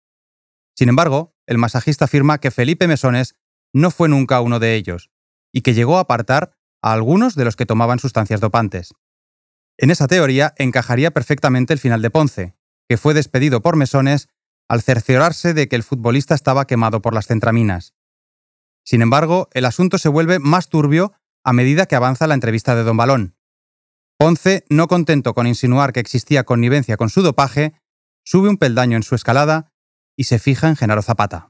Sin 0.76 0.90
embargo, 0.90 1.34
el 1.48 1.58
masajista 1.58 2.04
afirma 2.04 2.40
que 2.40 2.52
Felipe 2.52 2.90
Mesones 2.90 3.38
no 3.72 3.90
fue 3.90 4.10
nunca 4.10 4.42
uno 4.42 4.60
de 4.60 4.76
ellos, 4.76 5.12
y 5.54 5.62
que 5.62 5.74
llegó 5.74 5.96
a 5.98 6.02
apartar 6.02 6.58
a 6.82 6.92
algunos 6.92 7.36
de 7.36 7.46
los 7.46 7.56
que 7.56 7.66
tomaban 7.66 8.00
sustancias 8.00 8.42
dopantes. 8.42 8.94
En 9.78 9.92
esa 9.92 10.10
teoría 10.10 10.54
encajaría 10.58 11.12
perfectamente 11.12 11.72
el 11.72 11.80
final 11.80 12.02
de 12.02 12.10
Ponce, 12.10 12.54
que 12.90 12.98
fue 12.98 13.14
despedido 13.14 13.62
por 13.62 13.78
Mesones 13.78 14.28
al 14.72 14.82
cerciorarse 14.82 15.54
de 15.54 15.68
que 15.68 15.76
el 15.76 15.84
futbolista 15.84 16.34
estaba 16.34 16.66
quemado 16.66 17.02
por 17.02 17.14
las 17.14 17.28
centraminas. 17.28 17.94
Sin 18.86 19.02
embargo, 19.02 19.50
el 19.52 19.66
asunto 19.66 19.98
se 19.98 20.08
vuelve 20.08 20.40
más 20.40 20.70
turbio 20.70 21.12
a 21.44 21.52
medida 21.52 21.88
que 21.88 21.98
avanza 21.98 22.26
la 22.26 22.36
entrevista 22.36 22.74
de 22.74 22.84
Don 22.84 22.96
Balón. 22.96 23.36
Ponce, 24.18 24.64
no 24.70 24.88
contento 24.88 25.34
con 25.34 25.46
insinuar 25.46 25.92
que 25.92 26.00
existía 26.00 26.46
connivencia 26.46 26.96
con 26.96 27.10
su 27.10 27.22
dopaje, 27.22 27.74
sube 28.24 28.48
un 28.48 28.56
peldaño 28.56 28.96
en 28.96 29.04
su 29.04 29.14
escalada 29.14 29.74
y 30.16 30.24
se 30.24 30.40
fija 30.40 30.70
en 30.70 30.78
Genaro 30.78 31.02
Zapata. 31.02 31.50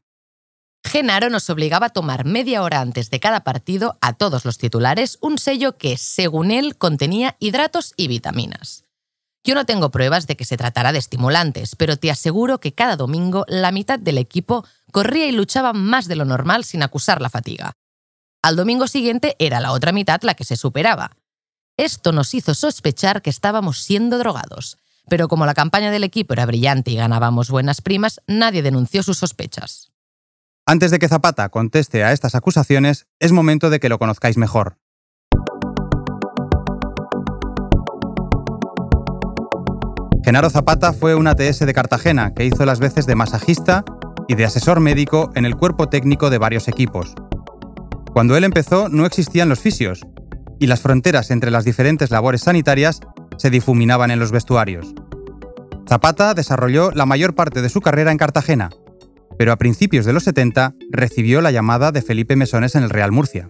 Genaro 0.84 1.30
nos 1.30 1.48
obligaba 1.52 1.86
a 1.86 1.90
tomar 1.90 2.26
media 2.26 2.64
hora 2.64 2.82
antes 2.82 3.12
de 3.12 3.20
cada 3.20 3.44
partido 3.44 4.00
a 4.02 4.14
todos 4.14 4.46
los 4.46 4.58
titulares 4.58 5.20
un 5.22 5.38
sello 5.38 5.78
que, 5.78 5.98
según 5.98 6.50
él, 6.50 6.76
contenía 6.76 7.36
hidratos 7.38 7.94
y 7.98 8.08
vitaminas. 8.08 8.86
Yo 9.44 9.56
no 9.56 9.66
tengo 9.66 9.90
pruebas 9.90 10.28
de 10.28 10.38
que 10.38 10.46
se 10.46 10.58
tratara 10.58 10.92
de 10.92 11.00
estimulantes, 11.00 11.76
pero 11.76 11.98
te 11.98 12.12
aseguro 12.12 12.60
que 12.60 12.74
cada 12.74 12.96
domingo 12.96 13.44
la 13.48 13.72
mitad 13.72 13.98
del 13.98 14.20
equipo 14.20 14.66
corría 14.92 15.26
y 15.28 15.32
luchaba 15.32 15.74
más 15.74 16.08
de 16.08 16.16
lo 16.16 16.26
normal 16.26 16.64
sin 16.64 16.84
acusar 16.84 17.22
la 17.22 17.30
fatiga. 17.30 17.74
Al 18.44 18.56
domingo 18.56 18.88
siguiente 18.88 19.36
era 19.40 19.60
la 19.60 19.72
otra 19.72 19.92
mitad 19.92 20.22
la 20.22 20.36
que 20.36 20.44
se 20.44 20.56
superaba. 20.56 21.12
Esto 21.78 22.12
nos 22.12 22.34
hizo 22.36 22.54
sospechar 22.54 23.22
que 23.24 23.32
estábamos 23.32 23.80
siendo 23.80 24.20
drogados, 24.20 24.78
pero 25.10 25.28
como 25.28 25.48
la 25.48 25.56
campaña 25.56 25.90
del 25.90 26.04
equipo 26.04 26.34
era 26.34 26.46
brillante 26.46 26.92
y 26.92 26.96
ganábamos 26.96 27.50
buenas 27.50 27.82
primas, 27.82 28.22
nadie 28.28 28.62
denunció 28.62 29.02
sus 29.02 29.18
sospechas. 29.18 29.92
Antes 30.68 30.92
de 30.92 31.00
que 31.00 31.10
Zapata 31.10 31.50
conteste 31.50 32.04
a 32.04 32.12
estas 32.12 32.36
acusaciones, 32.36 33.08
es 33.20 33.32
momento 33.32 33.72
de 33.72 33.80
que 33.80 33.90
lo 33.90 33.98
conozcáis 33.98 34.38
mejor. 34.38 34.78
Genaro 40.32 40.50
Zapata 40.50 40.94
fue 40.94 41.14
un 41.14 41.28
ATS 41.28 41.60
de 41.60 41.74
Cartagena 41.74 42.34
que 42.34 42.46
hizo 42.46 42.66
las 42.66 42.80
veces 42.80 43.06
de 43.06 43.16
masajista 43.16 43.84
y 44.30 44.36
de 44.36 44.46
asesor 44.46 44.80
médico 44.80 45.30
en 45.36 45.46
el 45.46 45.58
cuerpo 45.58 45.90
técnico 45.90 46.30
de 46.30 46.38
varios 46.38 46.70
equipos. 46.70 47.14
Cuando 48.14 48.38
él 48.38 48.46
empezó 48.46 48.88
no 48.88 49.06
existían 49.06 49.50
los 49.50 49.60
fisios, 49.60 50.08
y 50.58 50.68
las 50.68 50.80
fronteras 50.80 51.32
entre 51.32 51.52
las 51.52 51.66
diferentes 51.66 52.12
labores 52.12 52.44
sanitarias 52.44 53.02
se 53.36 53.50
difuminaban 53.50 54.10
en 54.10 54.20
los 54.20 54.32
vestuarios. 54.32 54.96
Zapata 55.90 56.34
desarrolló 56.34 56.92
la 56.92 57.06
mayor 57.06 57.36
parte 57.36 57.62
de 57.62 57.68
su 57.68 57.82
carrera 57.82 58.14
en 58.14 58.18
Cartagena, 58.18 58.70
pero 59.38 59.52
a 59.52 59.58
principios 59.58 60.06
de 60.06 60.14
los 60.14 60.24
70 60.24 60.76
recibió 60.92 61.42
la 61.42 61.52
llamada 61.52 61.92
de 61.92 62.04
Felipe 62.04 62.38
Mesones 62.38 62.76
en 62.76 62.84
el 62.84 62.90
Real 62.90 63.12
Murcia. 63.12 63.50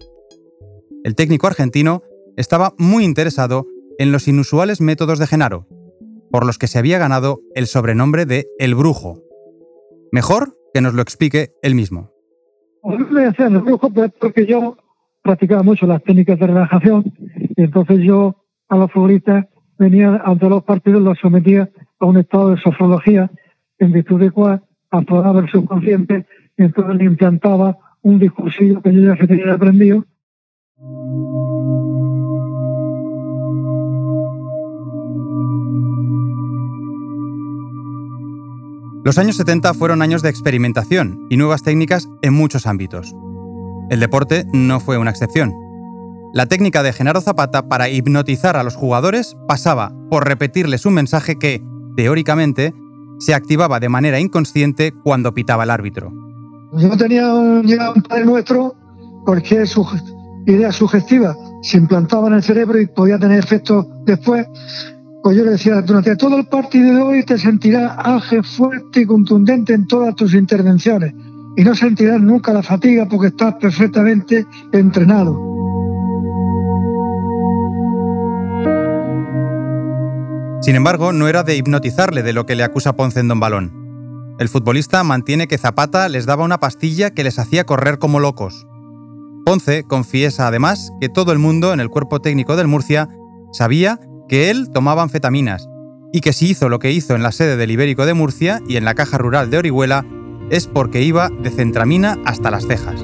El 1.04 1.14
técnico 1.14 1.46
argentino 1.46 2.02
estaba 2.38 2.74
muy 2.80 3.04
interesado 3.04 3.68
en 4.00 4.12
los 4.12 4.28
inusuales 4.28 4.82
métodos 4.82 5.20
de 5.20 5.28
Genaro, 5.28 5.68
por 6.32 6.46
los 6.46 6.58
que 6.58 6.68
se 6.68 6.80
había 6.80 6.98
ganado 6.98 7.42
el 7.56 7.68
sobrenombre 7.68 8.26
de 8.26 8.48
El 8.58 8.76
Brujo. 8.76 9.22
Mejor 10.12 10.56
que 10.74 10.82
nos 10.82 10.94
lo 10.94 11.02
explique 11.02 11.52
él 11.62 11.76
mismo. 11.76 12.12
Me 12.84 13.26
el 13.26 13.60
brujo 13.60 13.90
pues, 13.92 14.12
porque 14.20 14.46
yo 14.46 14.78
practicaba 15.22 15.62
mucho 15.62 15.86
las 15.86 16.02
técnicas 16.04 16.40
de 16.40 16.48
relajación 16.48 17.14
y 17.56 17.62
entonces 17.62 18.00
yo 18.00 18.36
a 18.70 18.78
los 18.78 18.92
futbolistas 18.92 19.46
venía 19.78 20.22
ante 20.26 20.50
los 20.50 20.64
partidos 20.64 21.02
los 21.02 21.20
sometía 21.20 21.70
a 22.00 22.06
un 22.06 22.18
estado 22.18 22.52
de 22.52 22.62
sofrología 22.62 23.30
en 23.78 23.92
virtud 23.92 24.20
de 24.20 24.32
cual 24.32 24.64
afloraba 24.90 25.42
el 25.42 25.50
subconsciente 25.50 26.26
y 26.58 26.64
entonces 26.64 26.96
le 26.96 27.06
implantaba 27.06 27.78
un 28.02 28.20
discursillo 28.20 28.82
que 28.82 28.94
yo 28.94 29.02
ya 29.02 29.18
se 29.18 29.28
tenía 29.28 29.54
aprendido. 29.54 30.06
Los 39.04 39.18
años 39.18 39.36
70 39.38 39.74
fueron 39.74 40.04
años 40.04 40.22
de 40.22 40.30
experimentación 40.30 41.26
y 41.30 41.38
nuevas 41.38 41.64
técnicas 41.64 42.08
en 42.22 42.34
muchos 42.34 42.68
ámbitos. 42.68 43.16
El 43.90 44.00
deporte 44.00 44.46
no 44.54 44.80
fue 44.80 45.00
una 45.00 45.10
excepción. 45.10 45.54
La 46.34 46.46
técnica 46.46 46.84
de 46.84 46.94
Genaro 46.94 47.20
Zapata 47.20 47.68
para 47.68 47.90
hipnotizar 47.90 48.56
a 48.56 48.64
los 48.64 48.76
jugadores 48.76 49.36
pasaba 49.48 49.92
por 50.12 50.28
repetirles 50.28 50.86
un 50.86 50.94
mensaje 50.94 51.38
que, 51.38 51.64
teóricamente, 51.98 52.76
se 53.20 53.34
activaba 53.34 53.80
de 53.80 53.90
manera 53.90 54.20
inconsciente 54.20 54.94
cuando 55.04 55.34
pitaba 55.34 55.64
el 55.64 55.72
árbitro. 55.72 56.14
Yo 56.74 56.96
tenía 56.96 57.34
un, 57.34 57.64
padre 58.08 58.26
nuestro 58.26 58.76
porque 59.26 59.66
su 59.66 59.86
idea 60.46 60.72
sugestiva 60.72 61.36
se 61.64 61.78
implantaba 61.78 62.28
en 62.28 62.36
el 62.36 62.44
cerebro 62.44 62.80
y 62.80 62.86
podía 62.86 63.18
tener 63.18 63.40
efectos 63.40 63.88
después. 64.06 64.46
Pues 65.24 65.38
yo 65.38 65.44
le 65.44 65.52
decía, 65.52 65.82
durante 65.82 66.16
todo 66.16 66.38
el 66.38 66.48
partido 66.48 66.96
de 66.96 67.02
hoy 67.02 67.24
te 67.24 67.38
sentirás 67.38 67.94
ágil, 67.98 68.44
fuerte 68.44 69.02
y 69.02 69.06
contundente 69.06 69.74
en 69.74 69.86
todas 69.86 70.16
tus 70.16 70.34
intervenciones 70.34 71.14
y 71.56 71.64
no 71.64 71.76
sentirás 71.76 72.20
nunca 72.20 72.54
la 72.54 72.64
fatiga 72.64 73.08
porque 73.08 73.28
estás 73.28 73.56
perfectamente 73.56 74.46
entrenado. 74.72 75.52
Sin 80.62 80.76
embargo, 80.76 81.12
no 81.12 81.28
era 81.28 81.44
de 81.44 81.56
hipnotizarle 81.56 82.24
de 82.24 82.34
lo 82.34 82.46
que 82.46 82.56
le 82.56 82.64
acusa 82.64 82.94
Ponce 82.96 83.20
en 83.20 83.28
Don 83.28 83.40
Balón. 83.40 84.36
El 84.40 84.50
futbolista 84.50 85.04
mantiene 85.04 85.48
que 85.48 85.58
Zapata 85.58 86.10
les 86.10 86.26
daba 86.26 86.46
una 86.46 86.60
pastilla 86.60 87.12
que 87.12 87.24
les 87.24 87.38
hacía 87.38 87.64
correr 87.64 88.00
como 88.00 88.20
locos. 88.20 88.66
Ponce 89.46 89.84
confiesa 89.84 90.48
además 90.48 90.92
que 91.00 91.10
todo 91.10 91.32
el 91.32 91.40
mundo 91.40 91.74
en 91.74 91.80
el 91.80 91.90
cuerpo 91.90 92.22
técnico 92.22 92.56
del 92.56 92.68
Murcia 92.68 93.10
sabía 93.52 94.00
que 94.32 94.50
él 94.50 94.70
tomaba 94.72 95.04
anfetaminas 95.04 95.68
y 96.14 96.22
que 96.22 96.32
si 96.32 96.52
hizo 96.52 96.70
lo 96.70 96.80
que 96.80 96.94
hizo 96.94 97.16
en 97.16 97.22
la 97.22 97.34
sede 97.34 97.58
del 97.58 97.70
Ibérico 97.70 98.06
de 98.06 98.14
Murcia 98.14 98.62
y 98.66 98.78
en 98.78 98.86
la 98.86 98.96
caja 98.96 99.18
rural 99.18 99.50
de 99.50 99.58
Orihuela 99.58 100.06
es 100.50 100.68
porque 100.68 101.02
iba 101.02 101.28
de 101.28 101.50
centramina 101.50 102.18
hasta 102.24 102.50
las 102.50 102.66
cejas. 102.66 103.04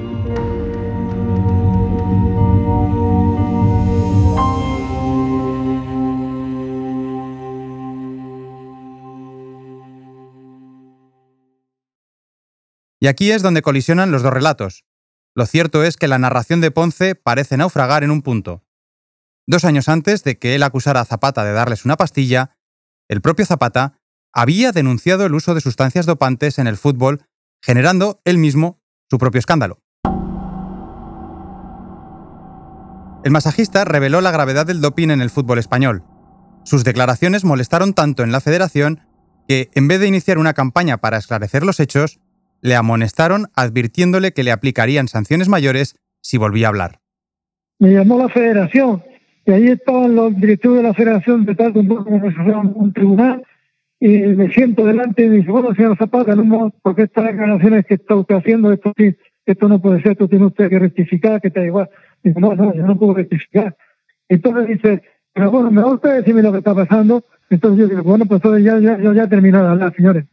Y 13.02 13.08
aquí 13.08 13.32
es 13.32 13.42
donde 13.42 13.62
colisionan 13.62 14.12
los 14.12 14.24
dos 14.24 14.32
relatos. 14.32 14.86
Lo 15.36 15.46
cierto 15.46 15.84
es 15.84 15.98
que 15.98 16.08
la 16.08 16.20
narración 16.20 16.62
de 16.62 16.72
Ponce 16.72 17.16
parece 17.16 17.58
naufragar 17.58 18.06
en 18.06 18.12
un 18.12 18.22
punto. 18.22 18.64
Dos 19.50 19.64
años 19.64 19.88
antes 19.88 20.26
de 20.26 20.38
que 20.38 20.56
él 20.56 20.64
acusara 20.64 21.00
a 21.00 21.06
Zapata 21.06 21.46
de 21.46 21.54
darles 21.54 21.86
una 21.86 21.96
pastilla, 21.96 22.58
el 23.08 23.22
propio 23.22 23.46
Zapata 23.46 23.98
había 24.34 24.74
denunciado 24.74 25.26
el 25.26 25.34
uso 25.34 25.56
de 25.56 25.62
sustancias 25.62 26.06
dopantes 26.06 26.60
en 26.60 26.68
el 26.68 26.76
fútbol 26.76 27.24
generando 27.62 28.20
él 28.26 28.38
mismo 28.38 28.82
su 29.10 29.18
propio 29.18 29.40
escándalo. 29.40 29.80
El 33.24 33.32
masajista 33.32 33.86
reveló 33.86 34.20
la 34.20 34.32
gravedad 34.32 34.66
del 34.66 34.82
doping 34.82 35.10
en 35.10 35.22
el 35.22 35.30
fútbol 35.30 35.60
español. 35.60 36.04
Sus 36.66 36.84
declaraciones 36.84 37.46
molestaron 37.46 37.94
tanto 37.94 38.24
en 38.24 38.34
la 38.34 38.42
federación 38.42 39.00
que, 39.48 39.70
en 39.76 39.88
vez 39.88 40.02
de 40.02 40.08
iniciar 40.08 40.40
una 40.40 40.54
campaña 40.54 40.98
para 40.98 41.18
esclarecer 41.18 41.64
los 41.64 41.80
hechos, 41.80 42.20
le 42.60 42.76
amonestaron 42.76 43.48
advirtiéndole 43.56 44.34
que 44.34 44.44
le 44.44 44.52
aplicarían 44.52 45.08
sanciones 45.08 45.48
mayores 45.48 45.96
si 46.22 46.38
volvía 46.38 46.68
a 46.68 46.70
hablar. 46.70 47.00
Me 47.80 47.92
llamó 47.92 48.18
la 48.18 48.28
federación 48.28 49.04
y 49.48 49.52
ahí 49.54 49.68
estaban 49.70 50.14
los 50.14 50.36
directivos 50.36 50.76
de 50.76 50.84
la 50.84 50.94
federación 50.94 51.46
de 51.46 51.56
tal 51.56 51.72
como 51.72 51.96
un 51.96 52.92
tribunal 52.94 53.42
y 53.98 54.10
me 54.10 54.52
siento 54.52 54.86
delante 54.86 55.24
y 55.24 55.30
me 55.30 55.36
dice, 55.38 55.50
bueno, 55.50 55.74
señor 55.74 55.98
Zapata, 55.98 56.36
no, 56.36 56.74
porque 56.82 57.04
estas 57.04 57.28
declaraciones 57.28 57.86
que 57.86 57.94
está 57.94 58.16
usted 58.16 58.36
haciendo, 58.36 58.74
esto 58.74 58.92
esto 59.46 59.70
no 59.70 59.82
puede 59.82 60.02
ser, 60.02 60.12
esto 60.12 60.28
tiene 60.28 60.48
usted 60.48 60.70
que 60.70 60.78
rectificar, 60.78 61.40
que 61.40 61.48
está 61.48 61.64
igual. 61.64 61.90
Dice, 62.22 62.38
no, 62.42 62.56
no, 62.56 62.76
yo 62.76 62.86
no 62.86 63.00
puedo 63.00 63.14
rectificar. 63.14 63.78
Entonces 64.28 64.68
dice, 64.68 65.02
pero 65.32 65.50
bueno, 65.50 65.72
me 65.72 65.82
gusta 65.82 66.16
decirme 66.16 66.44
lo 66.44 66.52
que 66.52 66.58
está 66.58 66.76
pasando. 66.76 67.24
Entonces 67.50 67.80
yo 67.80 67.88
digo, 67.88 68.04
bueno, 68.04 68.26
pues 68.26 68.40
entonces 68.44 68.66
ya, 68.66 68.78
ya, 68.80 69.02
yo 69.02 69.14
ya 69.14 69.24
he 69.24 69.28
terminado 69.30 69.64
de 69.64 69.72
hablar, 69.72 69.96
señores. 69.96 70.26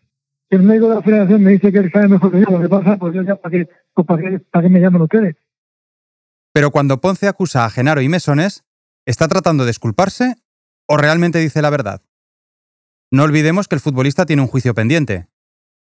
Si 0.50 0.57
el 0.57 0.64
médico 0.64 0.88
de 0.88 0.96
la 0.96 1.03
federación 1.03 1.40
me 1.40 1.53
dice 1.53 1.70
que 1.70 1.79
él 1.79 1.92
sabe 1.92 2.09
mejor 2.09 2.33
que 2.33 2.40
yo 2.40 2.46
lo 2.50 2.61
que 2.61 2.68
pasa, 2.68 2.96
pues 2.96 3.14
yo 3.14 3.22
ya, 3.22 3.37
¿para 3.37 3.53
qué, 3.53 3.68
pues 3.94 4.07
para 4.09 4.22
qué, 4.22 4.40
para 4.40 4.64
qué 4.64 4.68
me 4.68 4.81
llaman 4.81 5.03
ustedes? 5.03 5.37
Pero 6.53 6.72
cuando 6.72 7.00
Ponce 7.00 7.29
acusa 7.29 7.64
a 7.64 7.70
Genaro 7.70 8.00
y 8.00 8.09
Mesones, 8.09 8.64
¿está 9.07 9.29
tratando 9.29 9.64
de 9.64 9.71
disculparse 9.71 10.37
o 10.87 10.97
realmente 10.97 11.38
dice 11.38 11.62
la 11.62 11.71
verdad? 11.71 12.03
No 13.11 13.23
olvidemos 13.23 13.69
que 13.69 13.75
el 13.75 13.81
futbolista 13.81 14.27
tiene 14.27 14.43
un 14.43 14.49
juicio 14.49 14.75
pendiente. 14.75 15.29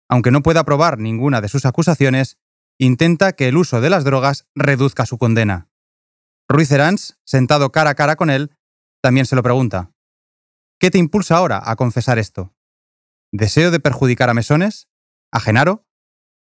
Aunque 0.08 0.30
no 0.30 0.42
pueda 0.42 0.64
probar 0.64 0.98
ninguna 0.98 1.40
de 1.40 1.48
sus 1.48 1.66
acusaciones, 1.66 2.38
intenta 2.78 3.32
que 3.32 3.48
el 3.48 3.56
uso 3.56 3.80
de 3.80 3.90
las 3.90 4.04
drogas 4.04 4.46
reduzca 4.54 5.06
su 5.06 5.18
condena. 5.18 5.68
Ruiz 6.48 6.70
Herans, 6.70 7.18
sentado 7.24 7.72
cara 7.72 7.90
a 7.90 7.94
cara 7.94 8.16
con 8.16 8.30
él, 8.30 8.56
también 9.02 9.26
se 9.26 9.34
lo 9.34 9.42
pregunta. 9.42 9.92
¿Qué 10.78 10.90
te 10.90 10.98
impulsa 10.98 11.36
ahora 11.36 11.62
a 11.64 11.74
confesar 11.76 12.18
esto? 12.18 12.54
¿Deseo 13.32 13.70
de 13.70 13.80
perjudicar 13.80 14.30
a 14.30 14.34
Mesones? 14.34 14.88
¿A 15.32 15.40
Genaro? 15.40 15.86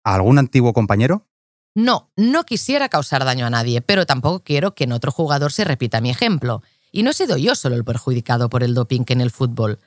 ¿A 0.05 0.15
algún 0.15 0.39
antiguo 0.39 0.73
compañero? 0.73 1.29
No, 1.75 2.11
no 2.17 2.45
quisiera 2.45 2.91
causar 2.91 3.25
daño 3.25 3.47
a 3.47 3.51
nadie, 3.51 3.81
pero 3.81 4.05
tampoco 4.05 4.45
quiero 4.45 4.75
que 4.75 4.85
en 4.85 4.93
otro 4.93 5.11
jugador 5.11 5.53
se 5.53 5.65
repita 5.65 6.03
mi 6.03 6.11
ejemplo. 6.11 6.63
Y 6.91 7.03
no 7.03 7.11
he 7.11 7.15
sido 7.15 7.39
yo 7.39 7.55
solo 7.55 7.77
el 7.77 7.85
perjudicado 7.85 8.51
por 8.51 8.63
el 8.63 8.75
doping 8.75 9.05
en 9.09 9.23
el 9.23 9.31
fútbol. 9.31 9.79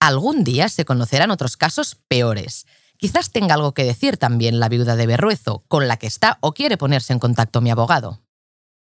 Algún 0.00 0.42
día 0.44 0.70
se 0.70 0.86
conocerán 0.86 1.30
otros 1.30 1.58
casos 1.58 1.96
peores. 2.08 2.66
Quizás 2.96 3.30
tenga 3.30 3.54
algo 3.54 3.74
que 3.74 3.84
decir 3.84 4.16
también 4.16 4.58
la 4.58 4.70
viuda 4.70 4.96
de 4.96 5.06
Berruezo, 5.06 5.64
con 5.68 5.86
la 5.86 5.98
que 5.98 6.06
está 6.06 6.38
o 6.40 6.54
quiere 6.54 6.78
ponerse 6.78 7.12
en 7.12 7.18
contacto 7.18 7.60
mi 7.60 7.70
abogado. 7.70 8.22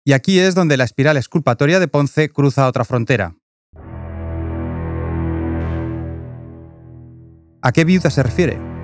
Y 0.05 0.13
aquí 0.13 0.39
es 0.39 0.55
donde 0.55 0.77
la 0.77 0.85
espiral 0.85 1.17
exculpatoria 1.17 1.79
de 1.79 1.89
Ponce 1.89 2.29
cruza 2.29 2.67
otra 2.67 2.85
frontera. 2.85 3.35
¿A 7.61 7.71
qué 7.73 7.83
viuda 7.83 8.09
se 8.11 8.23
refiere? 8.23 8.74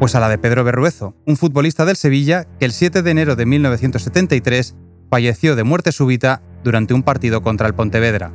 Pues 0.00 0.14
a 0.16 0.20
la 0.20 0.28
de 0.28 0.38
Pedro 0.38 0.64
Berruezo, 0.64 1.14
un 1.24 1.36
futbolista 1.36 1.84
del 1.84 1.96
Sevilla 1.96 2.44
que 2.58 2.64
el 2.64 2.72
7 2.72 3.02
de 3.02 3.10
enero 3.10 3.36
de 3.36 3.46
1973 3.46 4.74
falleció 5.08 5.54
de 5.54 5.62
muerte 5.62 5.92
súbita 5.92 6.42
durante 6.64 6.94
un 6.94 7.04
partido 7.04 7.42
contra 7.42 7.68
el 7.68 7.74
Pontevedra. 7.74 8.32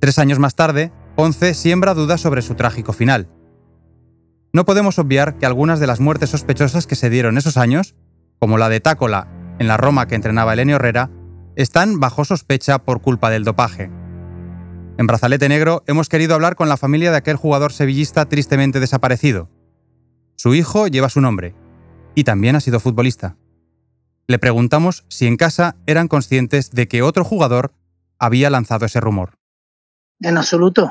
Tres 0.00 0.18
años 0.18 0.40
más 0.40 0.56
tarde, 0.56 0.92
Ponce 1.14 1.54
siembra 1.54 1.94
dudas 1.94 2.20
sobre 2.20 2.42
su 2.42 2.54
trágico 2.56 2.92
final. 2.92 3.28
No 4.52 4.64
podemos 4.64 4.98
obviar 4.98 5.38
que 5.38 5.46
algunas 5.46 5.78
de 5.78 5.86
las 5.86 6.00
muertes 6.00 6.30
sospechosas 6.30 6.88
que 6.88 6.96
se 6.96 7.08
dieron 7.08 7.38
esos 7.38 7.56
años, 7.56 7.94
como 8.40 8.58
la 8.58 8.68
de 8.68 8.80
Tácola 8.80 9.28
en 9.60 9.68
la 9.68 9.76
Roma 9.76 10.08
que 10.08 10.16
entrenaba 10.16 10.54
Elenio 10.54 10.76
Herrera, 10.76 11.10
están 11.54 12.00
bajo 12.00 12.24
sospecha 12.24 12.80
por 12.80 13.00
culpa 13.00 13.30
del 13.30 13.44
dopaje. 13.44 13.92
En 14.98 15.06
Brazalete 15.06 15.48
Negro 15.48 15.84
hemos 15.86 16.08
querido 16.08 16.34
hablar 16.34 16.56
con 16.56 16.68
la 16.68 16.76
familia 16.76 17.12
de 17.12 17.18
aquel 17.18 17.36
jugador 17.36 17.72
sevillista 17.72 18.26
tristemente 18.26 18.80
desaparecido. 18.80 19.48
Su 20.42 20.56
hijo 20.56 20.88
lleva 20.88 21.08
su 21.08 21.20
nombre 21.20 21.54
y 22.16 22.24
también 22.24 22.56
ha 22.56 22.60
sido 22.60 22.80
futbolista. 22.80 23.36
Le 24.26 24.40
preguntamos 24.40 25.04
si 25.06 25.28
en 25.28 25.36
casa 25.36 25.76
eran 25.86 26.08
conscientes 26.08 26.72
de 26.72 26.88
que 26.88 27.00
otro 27.00 27.22
jugador 27.22 27.70
había 28.18 28.50
lanzado 28.50 28.84
ese 28.84 28.98
rumor. 28.98 29.34
En 30.18 30.36
absoluto. 30.36 30.90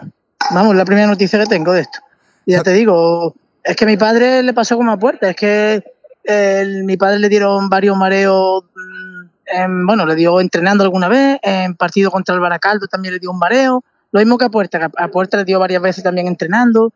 Vamos, 0.52 0.74
la 0.74 0.86
primera 0.86 1.06
noticia 1.06 1.38
que 1.38 1.48
tengo 1.48 1.74
de 1.74 1.82
esto. 1.82 2.00
Y 2.46 2.54
ya 2.54 2.64
te 2.64 2.72
digo, 2.72 3.36
es 3.62 3.76
que 3.76 3.84
a 3.84 3.88
mi 3.88 3.98
padre 3.98 4.42
le 4.42 4.54
pasó 4.54 4.78
como 4.78 4.94
a 4.94 4.98
puerta, 4.98 5.32
es 5.32 5.36
que 5.36 5.84
el, 6.24 6.86
mi 6.86 6.96
padre 6.96 7.20
le 7.20 7.28
dieron 7.28 7.68
varios 7.68 7.98
mareos, 7.98 8.64
mm, 8.74 9.26
en, 9.48 9.86
bueno, 9.86 10.06
le 10.06 10.16
dio 10.16 10.40
entrenando 10.40 10.86
alguna 10.86 11.10
vez, 11.10 11.42
en 11.44 11.76
partido 11.76 12.10
contra 12.10 12.36
el 12.36 12.40
Baracaldo 12.40 12.88
también 12.88 13.16
le 13.16 13.20
dio 13.20 13.32
un 13.32 13.40
mareo, 13.40 13.84
lo 14.14 14.20
mismo 14.22 14.38
que 14.38 14.46
a 14.46 14.50
Puerta, 14.50 14.90
a 14.98 15.08
Puerta 15.10 15.36
le 15.36 15.44
dio 15.44 15.60
varias 15.60 15.82
veces 15.82 16.06
también 16.06 16.28
entrenando. 16.28 16.94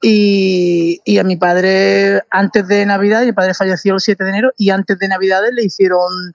Y, 0.00 1.00
y, 1.04 1.18
a 1.18 1.24
mi 1.24 1.36
padre, 1.36 2.22
antes 2.30 2.68
de 2.68 2.86
Navidad, 2.86 3.24
mi 3.24 3.32
padre 3.32 3.54
falleció 3.54 3.94
el 3.94 4.00
7 4.00 4.22
de 4.22 4.30
enero, 4.30 4.52
y 4.56 4.70
antes 4.70 4.98
de 4.98 5.08
Navidad 5.08 5.42
le 5.52 5.64
hicieron 5.64 6.34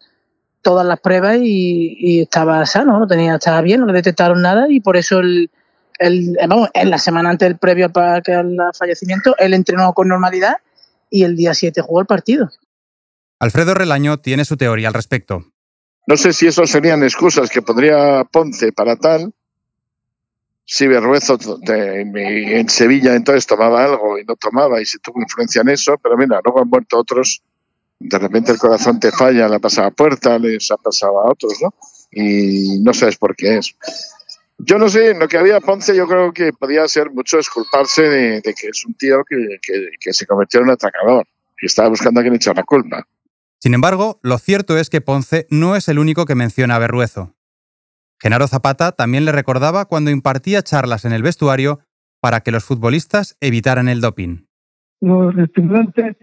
todas 0.61 0.85
las 0.85 0.99
pruebas 0.99 1.37
y, 1.41 1.95
y 1.97 2.21
estaba 2.21 2.65
sano, 2.65 2.99
no 2.99 3.07
tenía, 3.07 3.35
estaba 3.35 3.61
bien, 3.61 3.81
no 3.81 3.85
le 3.85 3.93
detectaron 3.93 4.41
nada, 4.41 4.65
y 4.69 4.81
por 4.81 4.97
eso 4.97 5.19
el, 5.19 5.49
el, 5.99 6.37
vamos, 6.47 6.69
en 6.73 6.89
la 6.89 6.97
semana 6.97 7.29
antes 7.29 7.47
del 7.47 7.57
previo 7.57 7.91
al, 7.93 8.21
al 8.27 8.57
fallecimiento, 8.77 9.35
él 9.37 9.53
entrenó 9.53 9.93
con 9.93 10.07
normalidad 10.07 10.57
y 11.09 11.23
el 11.23 11.35
día 11.35 11.53
7 11.53 11.81
jugó 11.81 12.01
el 12.01 12.05
partido. 12.05 12.49
Alfredo 13.39 13.73
Relaño 13.73 14.17
tiene 14.17 14.45
su 14.45 14.57
teoría 14.57 14.87
al 14.87 14.93
respecto. 14.93 15.45
No 16.07 16.17
sé 16.17 16.33
si 16.33 16.47
eso 16.47 16.65
serían 16.65 17.03
excusas 17.03 17.49
que 17.49 17.61
pondría 17.61 18.23
Ponce 18.25 18.71
para 18.73 18.95
tal, 18.95 19.33
si 20.65 20.87
Berruezo 20.87 21.37
en 21.67 22.69
Sevilla 22.69 23.15
entonces 23.15 23.45
tomaba 23.45 23.83
algo 23.83 24.17
y 24.17 24.23
no 24.23 24.35
tomaba 24.35 24.81
y 24.81 24.85
se 24.85 24.99
tuvo 24.99 25.21
influencia 25.21 25.61
en 25.61 25.69
eso, 25.69 25.97
pero 26.01 26.17
mira, 26.17 26.39
luego 26.43 26.61
han 26.61 26.69
muerto 26.69 26.97
otros, 26.97 27.41
de 27.99 28.19
repente 28.19 28.51
el 28.51 28.57
corazón 28.57 28.99
te 28.99 29.11
falla, 29.11 29.47
le 29.47 29.55
ha 29.55 29.59
pasado 29.59 29.87
a 29.87 29.91
Puerta, 29.91 30.39
les 30.39 30.71
ha 30.71 30.77
pasado 30.77 31.19
a 31.21 31.31
otros, 31.31 31.53
¿no? 31.61 31.73
Y 32.11 32.79
no 32.81 32.93
sabes 32.93 33.17
por 33.17 33.35
qué 33.35 33.57
es. 33.57 33.75
Yo 34.57 34.77
no 34.77 34.87
sé, 34.87 35.11
en 35.11 35.19
lo 35.19 35.27
que 35.27 35.37
había 35.37 35.59
Ponce 35.59 35.95
yo 35.95 36.07
creo 36.07 36.31
que 36.31 36.53
podía 36.53 36.87
ser 36.87 37.11
mucho 37.11 37.37
disculparse 37.37 38.03
de, 38.03 38.41
que 38.41 38.67
es 38.67 38.85
un 38.85 38.93
tío 38.93 39.23
que, 39.27 39.57
que, 39.61 39.89
que, 39.99 40.13
se 40.13 40.25
convirtió 40.25 40.59
en 40.59 40.67
un 40.67 40.71
atracador 40.71 41.27
y 41.61 41.65
estaba 41.65 41.89
buscando 41.89 42.19
a 42.19 42.23
quien 42.23 42.35
echar 42.35 42.55
la 42.55 42.63
culpa. 42.63 43.05
Sin 43.59 43.73
embargo, 43.73 44.19
lo 44.21 44.37
cierto 44.37 44.77
es 44.77 44.89
que 44.89 45.01
Ponce 45.01 45.47
no 45.49 45.75
es 45.75 45.87
el 45.87 45.99
único 45.99 46.25
que 46.25 46.35
menciona 46.35 46.75
a 46.75 46.79
Berruezo. 46.79 47.33
Genaro 48.23 48.47
Zapata 48.47 48.93
también 48.93 49.25
le 49.25 49.33
recordaba 49.33 49.83
cuando 49.83 50.09
impartía 50.09 50.61
charlas 50.61 51.03
en 51.03 51.11
el 51.11 51.23
vestuario 51.23 51.81
para 52.21 52.39
que 52.39 52.51
los 52.51 52.63
futbolistas 52.63 53.35
evitaran 53.41 53.89
el 53.89 53.99
doping. 53.99 54.45
Los 55.01 55.37
estimulantes 55.37 56.15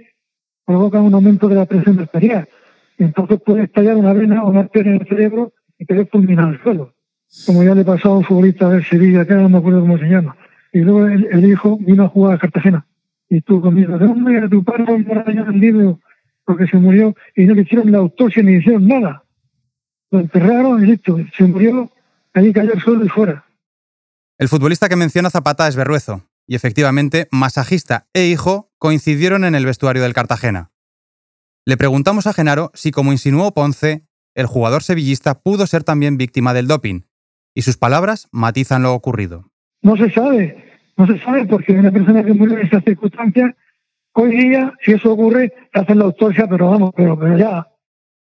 provocan 0.65 1.03
un 1.03 1.13
aumento 1.13 1.47
de 1.47 1.57
la 1.57 1.67
presión 1.67 2.01
arterial. 2.01 2.49
Entonces 2.97 3.39
puede 3.45 3.65
estallar 3.65 3.97
una 3.97 4.15
vena 4.15 4.43
o 4.43 4.49
una 4.49 4.61
arteria 4.61 4.95
en 4.95 5.03
el 5.03 5.09
cerebro 5.09 5.53
y 5.79 5.85
querer 5.85 6.09
fulminar 6.11 6.55
el 6.55 6.63
suelo. 6.63 6.95
Como 7.45 7.63
ya 7.65 7.75
le 7.75 7.85
pasó 7.85 8.13
a 8.13 8.17
un 8.17 8.25
futbolista 8.25 8.71
de 8.71 8.83
Sevilla, 8.83 9.27
que 9.27 9.35
no 9.35 9.51
me 9.51 9.59
acuerdo 9.59 9.81
cómo 9.81 9.99
se 9.99 10.07
llama. 10.07 10.35
Y 10.73 10.79
luego 10.79 11.07
el, 11.07 11.45
hijo 11.45 11.77
vino 11.83 12.05
a 12.05 12.09
jugar 12.09 12.37
a 12.37 12.39
Cartagena. 12.39 12.87
Y 13.29 13.43
tú 13.43 13.61
conmigo, 13.61 13.99
¿de 13.99 14.07
dónde 14.07 14.39
era 14.39 14.49
tu 14.49 14.65
padre 14.65 14.95
en 14.95 15.39
el 15.39 15.61
libro? 15.61 16.01
Porque 16.47 16.67
se 16.67 16.79
murió 16.79 17.15
y 17.37 17.45
no 17.45 17.53
le 17.53 17.61
hicieron 17.61 17.93
la 17.93 17.99
autopsia 17.99 18.43
ni 18.43 18.55
hicieron 18.55 18.89
nada 18.89 19.23
lo 20.11 20.21
enterraron 20.21 20.83
y 20.83 20.87
listo, 20.87 21.17
se 21.37 21.45
murió, 21.45 21.91
ahí 22.35 22.53
cayó 22.53 22.73
el 22.73 22.81
suelo 22.81 23.05
y 23.05 23.09
fuera. 23.09 23.45
El 24.39 24.49
futbolista 24.49 24.89
que 24.89 24.97
menciona 24.97 25.31
Zapata 25.31 25.69
es 25.69 25.77
Berruezo, 25.77 26.23
y 26.47 26.55
efectivamente, 26.55 27.29
masajista 27.31 28.07
e 28.13 28.27
hijo 28.27 28.73
coincidieron 28.79 29.45
en 29.45 29.55
el 29.55 29.67
vestuario 29.67 30.03
del 30.03 30.15
Cartagena. 30.15 30.73
Le 31.67 31.77
preguntamos 31.77 32.27
a 32.27 32.33
Genaro 32.33 32.71
si, 32.75 32.91
como 32.91 33.13
insinuó 33.13 33.53
Ponce, 33.53 34.07
el 34.35 34.47
jugador 34.47 34.83
sevillista 34.83 35.41
pudo 35.41 35.67
ser 35.67 35.85
también 35.85 36.17
víctima 36.17 36.55
del 36.55 36.67
doping, 36.67 37.03
y 37.55 37.63
sus 37.63 37.77
palabras 37.77 38.29
matizan 38.33 38.83
lo 38.83 38.95
ocurrido. 38.95 39.51
No 39.83 39.97
se 39.97 40.11
sabe, 40.11 40.65
no 40.97 41.07
se 41.07 41.19
sabe 41.21 41.47
porque 41.47 41.73
una 41.73 41.91
persona 41.91 42.25
que 42.25 42.33
murió 42.33 42.59
en 42.59 42.67
esas 42.67 42.83
circunstancias, 42.85 43.55
hoy 44.13 44.31
día, 44.37 44.73
si 44.85 44.93
eso 44.93 45.13
ocurre, 45.13 45.53
hacen 45.73 45.99
la 45.99 46.07
autopsia, 46.07 46.47
pero 46.49 46.71
vamos, 46.71 46.93
pero, 46.97 47.19
pero 47.19 47.37
ya, 47.37 47.69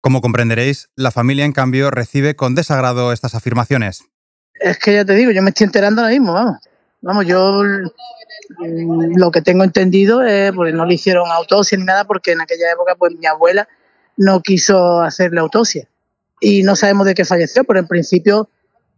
como 0.02 0.22
comprenderéis, 0.22 0.90
la 0.96 1.12
familia, 1.12 1.46
en 1.46 1.52
cambio, 1.52 1.92
recibe 1.92 2.36
con 2.36 2.56
desagrado 2.56 3.12
estas 3.12 3.36
afirmaciones. 3.36 4.04
Es 4.56 4.78
que 4.78 4.94
ya 4.94 5.06
te 5.06 5.14
digo, 5.14 5.32
yo 5.32 5.42
me 5.42 5.50
estoy 5.50 5.66
enterando 5.66 6.02
ahora 6.02 6.14
mismo, 6.14 6.34
vamos. 6.34 6.58
Vamos, 7.02 7.26
yo 7.26 7.64
lo 9.16 9.32
que 9.32 9.42
tengo 9.42 9.64
entendido 9.64 10.22
es, 10.22 10.52
porque 10.52 10.74
no 10.74 10.86
le 10.86 10.96
hicieron 10.96 11.30
autopsia 11.32 11.78
ni 11.78 11.86
nada, 11.86 12.06
porque 12.06 12.34
en 12.34 12.42
aquella 12.42 12.72
época 12.72 12.96
pues 12.96 13.14
mi 13.18 13.26
abuela 13.26 13.68
no 14.18 14.42
quiso 14.42 15.02
hacerle 15.02 15.40
autopsia. 15.40 15.88
Y 16.42 16.64
no 16.64 16.76
sabemos 16.76 17.06
de 17.06 17.16
qué 17.16 17.26
falleció, 17.26 17.64
pero 17.64 17.80
en 17.80 17.88
principio, 17.88 18.50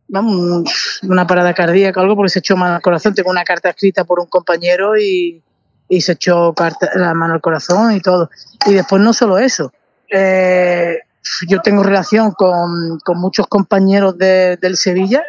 vamos, 0.08 1.00
una 1.04 1.28
parada 1.28 1.54
cardíaca 1.54 2.00
o 2.00 2.04
algo, 2.04 2.16
porque 2.16 2.30
se 2.30 2.40
echó 2.40 2.56
mano 2.56 2.76
al 2.76 2.82
corazón. 2.82 3.14
Tengo 3.14 3.30
una 3.30 3.44
carta 3.44 3.70
escrita 3.70 4.04
por 4.04 4.20
un 4.20 4.28
compañero 4.28 4.98
y, 4.98 5.44
y 5.90 6.02
se 6.02 6.14
echó 6.14 6.54
carta, 6.54 6.90
la 6.96 7.14
mano 7.14 7.36
al 7.36 7.42
corazón 7.42 7.96
y 7.96 8.00
todo. 8.00 8.30
Y 8.66 8.74
después 8.74 9.02
no 9.02 9.14
solo 9.14 9.38
eso, 9.38 9.72
eh, 10.12 11.00
yo 11.48 11.62
tengo 11.62 11.84
relación 11.84 12.32
con, 12.32 13.00
con 13.04 13.20
muchos 13.20 13.48
compañeros 13.48 14.18
de, 14.18 14.58
del 14.58 14.78
Sevilla, 14.78 15.24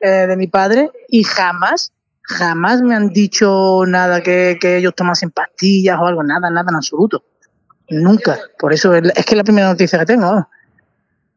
eh, 0.00 0.26
de 0.26 0.36
mi 0.36 0.46
padre, 0.46 0.90
y 1.08 1.22
jamás, 1.22 1.92
jamás 2.22 2.82
me 2.82 2.94
han 2.94 3.08
dicho 3.08 3.84
nada 3.86 4.22
que, 4.22 4.58
que, 4.60 4.76
ellos 4.76 4.94
tomasen 4.94 5.30
pastillas 5.30 5.98
o 6.00 6.06
algo, 6.06 6.22
nada, 6.22 6.50
nada 6.50 6.66
en 6.70 6.76
absoluto. 6.76 7.24
Nunca. 7.88 8.38
Por 8.58 8.72
eso 8.72 8.94
es, 8.94 9.12
que 9.12 9.20
es 9.20 9.36
la 9.36 9.44
primera 9.44 9.68
noticia 9.68 9.98
que 10.00 10.06
tengo. 10.06 10.48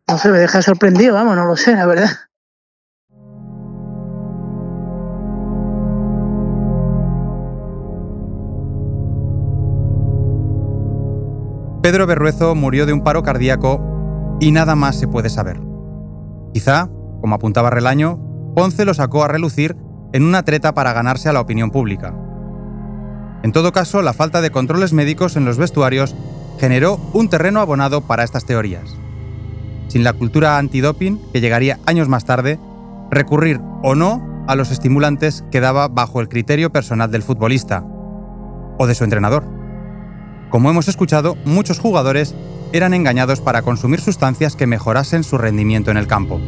No 0.07 0.17
sé, 0.17 0.29
me 0.29 0.39
deja 0.39 0.61
sorprendido, 0.61 1.13
vamos, 1.13 1.35
no 1.35 1.45
lo 1.45 1.55
sé, 1.55 1.75
la 1.75 1.85
verdad. 1.85 2.09
Pedro 11.81 12.05
Berruezo 12.05 12.55
murió 12.55 12.85
de 12.85 12.93
un 12.93 13.03
paro 13.03 13.23
cardíaco 13.23 14.37
y 14.41 14.51
nada 14.51 14.75
más 14.75 14.99
se 14.99 15.07
puede 15.07 15.29
saber. 15.29 15.61
Quizá, 16.53 16.89
como 17.21 17.35
apuntaba 17.35 17.69
Relaño, 17.69 18.19
Ponce 18.55 18.83
lo 18.83 18.93
sacó 18.93 19.23
a 19.23 19.29
relucir 19.29 19.77
en 20.11 20.23
una 20.23 20.43
treta 20.43 20.73
para 20.73 20.91
ganarse 20.91 21.29
a 21.29 21.33
la 21.33 21.39
opinión 21.39 21.71
pública. 21.71 22.13
En 23.43 23.53
todo 23.53 23.71
caso, 23.71 24.01
la 24.01 24.11
falta 24.11 24.41
de 24.41 24.51
controles 24.51 24.91
médicos 24.91 25.37
en 25.37 25.45
los 25.45 25.57
vestuarios 25.57 26.15
generó 26.59 26.99
un 27.13 27.29
terreno 27.29 27.61
abonado 27.61 28.01
para 28.01 28.23
estas 28.23 28.43
teorías. 28.43 28.97
Sin 29.87 30.03
la 30.03 30.13
cultura 30.13 30.57
antidoping, 30.57 31.19
que 31.31 31.39
llegaría 31.39 31.79
años 31.85 32.09
más 32.09 32.25
tarde, 32.25 32.59
recurrir 33.09 33.61
o 33.83 33.95
no 33.95 34.43
a 34.47 34.55
los 34.55 34.71
estimulantes 34.71 35.45
quedaba 35.51 35.87
bajo 35.87 36.19
el 36.19 36.27
criterio 36.27 36.71
personal 36.71 37.09
del 37.11 37.23
futbolista 37.23 37.85
o 38.77 38.87
de 38.87 38.95
su 38.95 39.05
entrenador. 39.05 39.58
Como 40.49 40.71
hemos 40.71 40.87
escuchado, 40.87 41.35
muchos 41.45 41.79
jugadores 41.79 42.33
eran 42.73 42.95
engañados 42.95 43.39
para 43.39 43.61
consumir 43.61 44.01
sustancias 44.01 44.55
que 44.55 44.65
mejorasen 44.65 45.23
su 45.23 45.37
rendimiento 45.37 45.91
en 45.91 45.97
el 45.97 46.07
campo. 46.07 46.41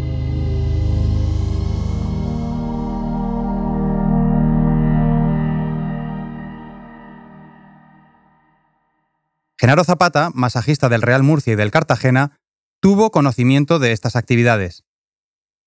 Genaro 9.59 9.83
Zapata, 9.83 10.31
masajista 10.33 10.89
del 10.89 11.03
Real 11.03 11.21
Murcia 11.21 11.53
y 11.53 11.55
del 11.55 11.69
Cartagena, 11.69 12.39
tuvo 12.81 13.11
conocimiento 13.11 13.77
de 13.77 13.91
estas 13.91 14.15
actividades. 14.15 14.83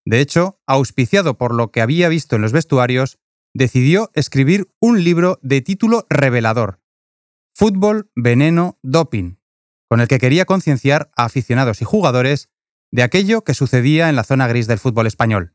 De 0.04 0.18
hecho, 0.18 0.58
auspiciado 0.66 1.38
por 1.38 1.54
lo 1.54 1.70
que 1.70 1.80
había 1.80 2.08
visto 2.08 2.34
en 2.34 2.42
los 2.42 2.50
vestuarios, 2.50 3.18
decidió 3.54 4.10
escribir 4.14 4.66
un 4.80 5.04
libro 5.04 5.38
de 5.42 5.60
título 5.60 6.04
revelador, 6.10 6.80
Fútbol, 7.56 8.10
Veneno, 8.16 8.80
Doping, 8.82 9.38
con 9.88 10.00
el 10.00 10.08
que 10.08 10.18
quería 10.18 10.44
concienciar 10.44 11.12
a 11.16 11.26
aficionados 11.26 11.80
y 11.82 11.84
jugadores 11.84 12.50
de 12.90 13.04
aquello 13.04 13.44
que 13.44 13.54
sucedía 13.54 14.08
en 14.08 14.16
la 14.16 14.24
zona 14.24 14.48
gris 14.48 14.66
del 14.66 14.80
fútbol 14.80 15.06
español. 15.06 15.54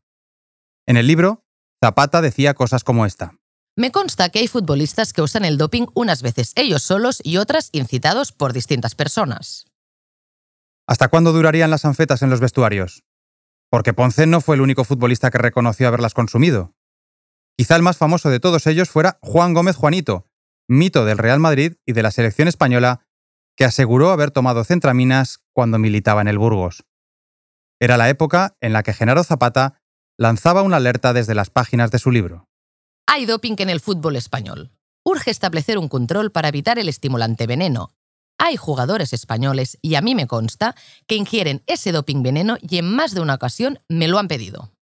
En 0.86 0.96
el 0.96 1.06
libro, 1.06 1.44
Zapata 1.84 2.22
decía 2.22 2.54
cosas 2.54 2.84
como 2.84 3.04
esta. 3.04 3.34
Me 3.76 3.92
consta 3.92 4.30
que 4.30 4.38
hay 4.38 4.48
futbolistas 4.48 5.12
que 5.12 5.20
usan 5.20 5.44
el 5.44 5.58
doping 5.58 5.88
unas 5.94 6.22
veces 6.22 6.54
ellos 6.56 6.82
solos 6.82 7.20
y 7.22 7.36
otras 7.36 7.68
incitados 7.72 8.32
por 8.32 8.54
distintas 8.54 8.94
personas. 8.94 9.66
¿Hasta 10.86 11.08
cuándo 11.08 11.34
durarían 11.34 11.70
las 11.70 11.84
anfetas 11.84 12.22
en 12.22 12.30
los 12.30 12.40
vestuarios? 12.40 13.04
Porque 13.68 13.92
Ponce 13.92 14.26
no 14.26 14.40
fue 14.40 14.56
el 14.56 14.62
único 14.62 14.84
futbolista 14.84 15.30
que 15.30 15.38
reconoció 15.38 15.86
haberlas 15.86 16.14
consumido. 16.14 16.74
Quizá 17.58 17.76
el 17.76 17.82
más 17.82 17.98
famoso 17.98 18.30
de 18.30 18.40
todos 18.40 18.66
ellos 18.66 18.88
fuera 18.88 19.18
Juan 19.20 19.52
Gómez 19.52 19.76
Juanito, 19.76 20.29
mito 20.70 21.04
del 21.04 21.18
Real 21.18 21.40
Madrid 21.40 21.74
y 21.84 21.92
de 21.92 22.02
la 22.02 22.12
selección 22.12 22.46
española, 22.46 23.04
que 23.56 23.64
aseguró 23.64 24.10
haber 24.10 24.30
tomado 24.30 24.62
centraminas 24.62 25.40
cuando 25.52 25.78
militaba 25.78 26.20
en 26.20 26.28
el 26.28 26.38
Burgos. 26.38 26.84
Era 27.80 27.96
la 27.96 28.08
época 28.08 28.56
en 28.60 28.72
la 28.72 28.82
que 28.82 28.94
Genaro 28.94 29.24
Zapata 29.24 29.82
lanzaba 30.16 30.62
una 30.62 30.76
alerta 30.76 31.12
desde 31.12 31.34
las 31.34 31.50
páginas 31.50 31.90
de 31.90 31.98
su 31.98 32.10
libro. 32.10 32.48
Hay 33.06 33.26
doping 33.26 33.56
en 33.58 33.70
el 33.70 33.80
fútbol 33.80 34.14
español. 34.14 34.70
Urge 35.02 35.30
establecer 35.30 35.76
un 35.76 35.88
control 35.88 36.30
para 36.30 36.48
evitar 36.48 36.78
el 36.78 36.88
estimulante 36.88 37.46
veneno. 37.46 37.92
Hay 38.38 38.56
jugadores 38.56 39.12
españoles, 39.12 39.76
y 39.82 39.96
a 39.96 40.02
mí 40.02 40.14
me 40.14 40.26
consta, 40.26 40.76
que 41.06 41.16
ingieren 41.16 41.62
ese 41.66 41.90
doping 41.90 42.22
veneno 42.22 42.58
y 42.60 42.78
en 42.78 42.94
más 42.94 43.12
de 43.12 43.20
una 43.20 43.34
ocasión 43.34 43.80
me 43.88 44.08
lo 44.08 44.18
han 44.18 44.28
pedido. 44.28 44.72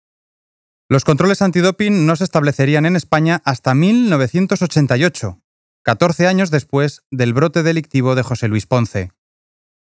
Los 0.91 1.05
controles 1.05 1.43
antidoping 1.43 2.07
no 2.07 2.17
se 2.17 2.25
establecerían 2.25 2.87
en 2.87 2.97
España 2.97 3.43
hasta 3.45 3.75
1988, 3.75 5.41
14 5.85 6.27
años 6.27 6.51
después 6.51 7.03
del 7.11 7.33
brote 7.33 7.63
delictivo 7.63 8.15
de 8.15 8.23
José 8.23 8.49
Luis 8.49 8.67
Ponce. 8.67 9.13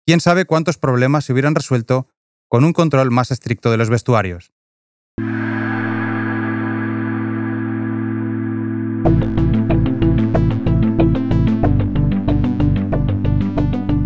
¿Quién 0.04 0.20
sabe 0.20 0.44
cuántos 0.44 0.78
problemas 0.78 1.24
se 1.24 1.32
hubieran 1.32 1.54
resuelto 1.54 2.08
con 2.48 2.64
un 2.64 2.72
control 2.72 3.10
más 3.10 3.30
estricto 3.30 3.70
de 3.70 3.76
los 3.76 3.88
vestuarios? 3.88 4.52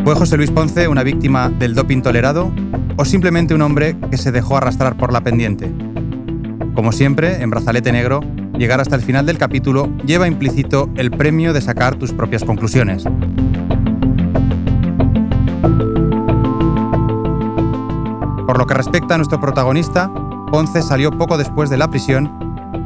¿Fue 0.05 0.15
José 0.15 0.37
Luis 0.37 0.51
Ponce 0.51 0.89
una 0.89 1.03
víctima 1.03 1.49
del 1.51 1.75
doping 1.75 2.03
tolerado 2.03 2.53
o 2.97 3.05
simplemente 3.05 3.55
un 3.55 3.63
hombre 3.63 3.97
que 4.11 4.17
se 4.17 4.33
dejó 4.33 4.57
arrastrar 4.57 4.97
por 4.97 5.13
la 5.13 5.23
pendiente? 5.23 5.73
Como 6.75 6.93
siempre, 6.93 7.43
en 7.43 7.51
Brazalete 7.51 7.93
Negro, 7.93 8.21
llegar 8.61 8.79
hasta 8.79 8.95
el 8.95 9.01
final 9.01 9.25
del 9.25 9.39
capítulo 9.39 9.89
lleva 10.05 10.29
implícito 10.29 10.91
el 10.95 11.11
premio 11.11 11.55
de 11.55 11.63
sacar 11.63 11.95
tus 11.95 12.13
propias 12.13 12.45
conclusiones. 12.45 13.05
Por 18.47 18.59
lo 18.59 18.67
que 18.67 18.75
respecta 18.75 19.15
a 19.15 19.17
nuestro 19.17 19.41
protagonista, 19.41 20.13
Ponce 20.53 20.83
salió 20.83 21.11
poco 21.11 21.39
después 21.39 21.71
de 21.71 21.79
la 21.79 21.89
prisión 21.89 22.31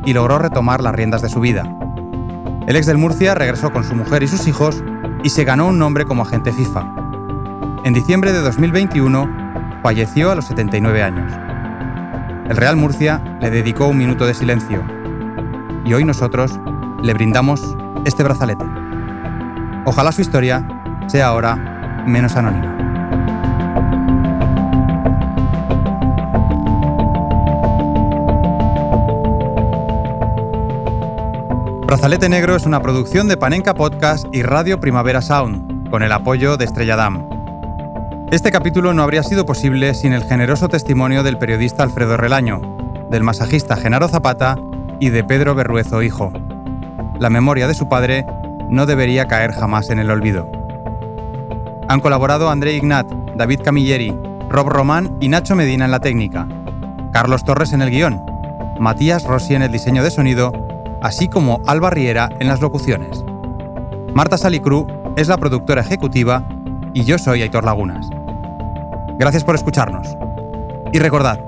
y 0.06 0.12
logró 0.12 0.38
retomar 0.38 0.80
las 0.80 0.94
riendas 0.94 1.22
de 1.22 1.28
su 1.28 1.40
vida. 1.40 1.64
El 2.68 2.76
ex 2.76 2.86
del 2.86 2.98
Murcia 2.98 3.34
regresó 3.34 3.72
con 3.72 3.82
su 3.82 3.96
mujer 3.96 4.22
y 4.22 4.28
sus 4.28 4.46
hijos 4.46 4.80
y 5.24 5.30
se 5.30 5.42
ganó 5.42 5.66
un 5.66 5.80
nombre 5.80 6.04
como 6.04 6.22
agente 6.22 6.52
FIFA. 6.52 6.86
En 7.84 7.94
diciembre 7.94 8.32
de 8.32 8.42
2021 8.42 9.80
falleció 9.82 10.30
a 10.30 10.36
los 10.36 10.44
79 10.44 11.02
años. 11.02 11.32
El 12.48 12.56
Real 12.56 12.76
Murcia 12.76 13.38
le 13.40 13.50
dedicó 13.50 13.88
un 13.88 13.98
minuto 13.98 14.24
de 14.24 14.34
silencio 14.34 15.03
y 15.84 15.92
hoy 15.92 16.04
nosotros 16.04 16.58
le 17.02 17.14
brindamos 17.14 17.76
este 18.04 18.22
brazalete. 18.22 18.64
Ojalá 19.84 20.12
su 20.12 20.22
historia 20.22 20.66
sea 21.06 21.28
ahora 21.28 21.56
menos 22.06 22.36
anónima. 22.36 22.70
Brazalete 31.86 32.28
Negro 32.28 32.56
es 32.56 32.66
una 32.66 32.80
producción 32.80 33.28
de 33.28 33.36
Panenka 33.36 33.74
Podcast 33.74 34.26
y 34.32 34.42
Radio 34.42 34.80
Primavera 34.80 35.22
Sound, 35.22 35.90
con 35.90 36.02
el 36.02 36.12
apoyo 36.12 36.56
de 36.56 36.64
Estrella 36.64 36.96
Damm. 36.96 37.28
Este 38.32 38.50
capítulo 38.50 38.94
no 38.94 39.02
habría 39.02 39.22
sido 39.22 39.46
posible 39.46 39.94
sin 39.94 40.12
el 40.12 40.24
generoso 40.24 40.68
testimonio 40.68 41.22
del 41.22 41.38
periodista 41.38 41.84
Alfredo 41.84 42.16
Relaño, 42.16 42.60
del 43.10 43.22
masajista 43.22 43.76
Genaro 43.76 44.08
Zapata 44.08 44.56
y 45.04 45.10
de 45.10 45.22
Pedro 45.22 45.54
Berruezo 45.54 46.02
Hijo. 46.02 46.32
La 47.18 47.28
memoria 47.28 47.68
de 47.68 47.74
su 47.74 47.90
padre 47.90 48.24
no 48.70 48.86
debería 48.86 49.26
caer 49.26 49.52
jamás 49.52 49.90
en 49.90 49.98
el 49.98 50.10
olvido. 50.10 50.50
Han 51.88 52.00
colaborado 52.00 52.48
André 52.48 52.72
Ignat, 52.72 53.06
David 53.36 53.60
Camilleri, 53.62 54.16
Rob 54.48 54.70
Román 54.70 55.14
y 55.20 55.28
Nacho 55.28 55.56
Medina 55.56 55.84
en 55.84 55.90
la 55.90 56.00
técnica, 56.00 56.48
Carlos 57.12 57.44
Torres 57.44 57.74
en 57.74 57.82
el 57.82 57.90
guion, 57.90 58.18
Matías 58.80 59.24
Rossi 59.24 59.54
en 59.54 59.60
el 59.60 59.72
diseño 59.72 60.02
de 60.02 60.10
sonido 60.10 60.52
así 61.02 61.28
como 61.28 61.60
Alba 61.66 61.90
Riera 61.90 62.30
en 62.40 62.48
las 62.48 62.62
locuciones. 62.62 63.22
Marta 64.14 64.38
Salicru 64.38 64.86
es 65.16 65.28
la 65.28 65.36
productora 65.36 65.82
ejecutiva 65.82 66.48
y 66.94 67.04
yo 67.04 67.18
soy 67.18 67.42
Aitor 67.42 67.64
Lagunas. 67.64 68.08
Gracias 69.18 69.44
por 69.44 69.54
escucharnos. 69.54 70.16
Y 70.94 70.98
recordad, 70.98 71.40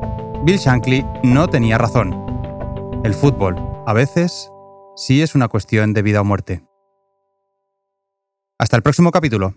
Bill 0.43 0.59
Shankly 0.59 1.07
no 1.23 1.49
tenía 1.49 1.79
razón. 1.79 2.26
El 3.07 3.15
fútbol, 3.15 3.55
a 3.87 3.93
veces, 3.93 4.51
sí 4.97 5.23
es 5.23 5.37
una 5.37 5.47
cuestión 5.47 5.93
de 5.95 6.03
vida 6.03 6.23
o 6.23 6.25
muerte. 6.25 6.65
Hasta 8.59 8.77
el 8.77 8.83
próximo 8.83 9.13
capítulo. 9.13 9.55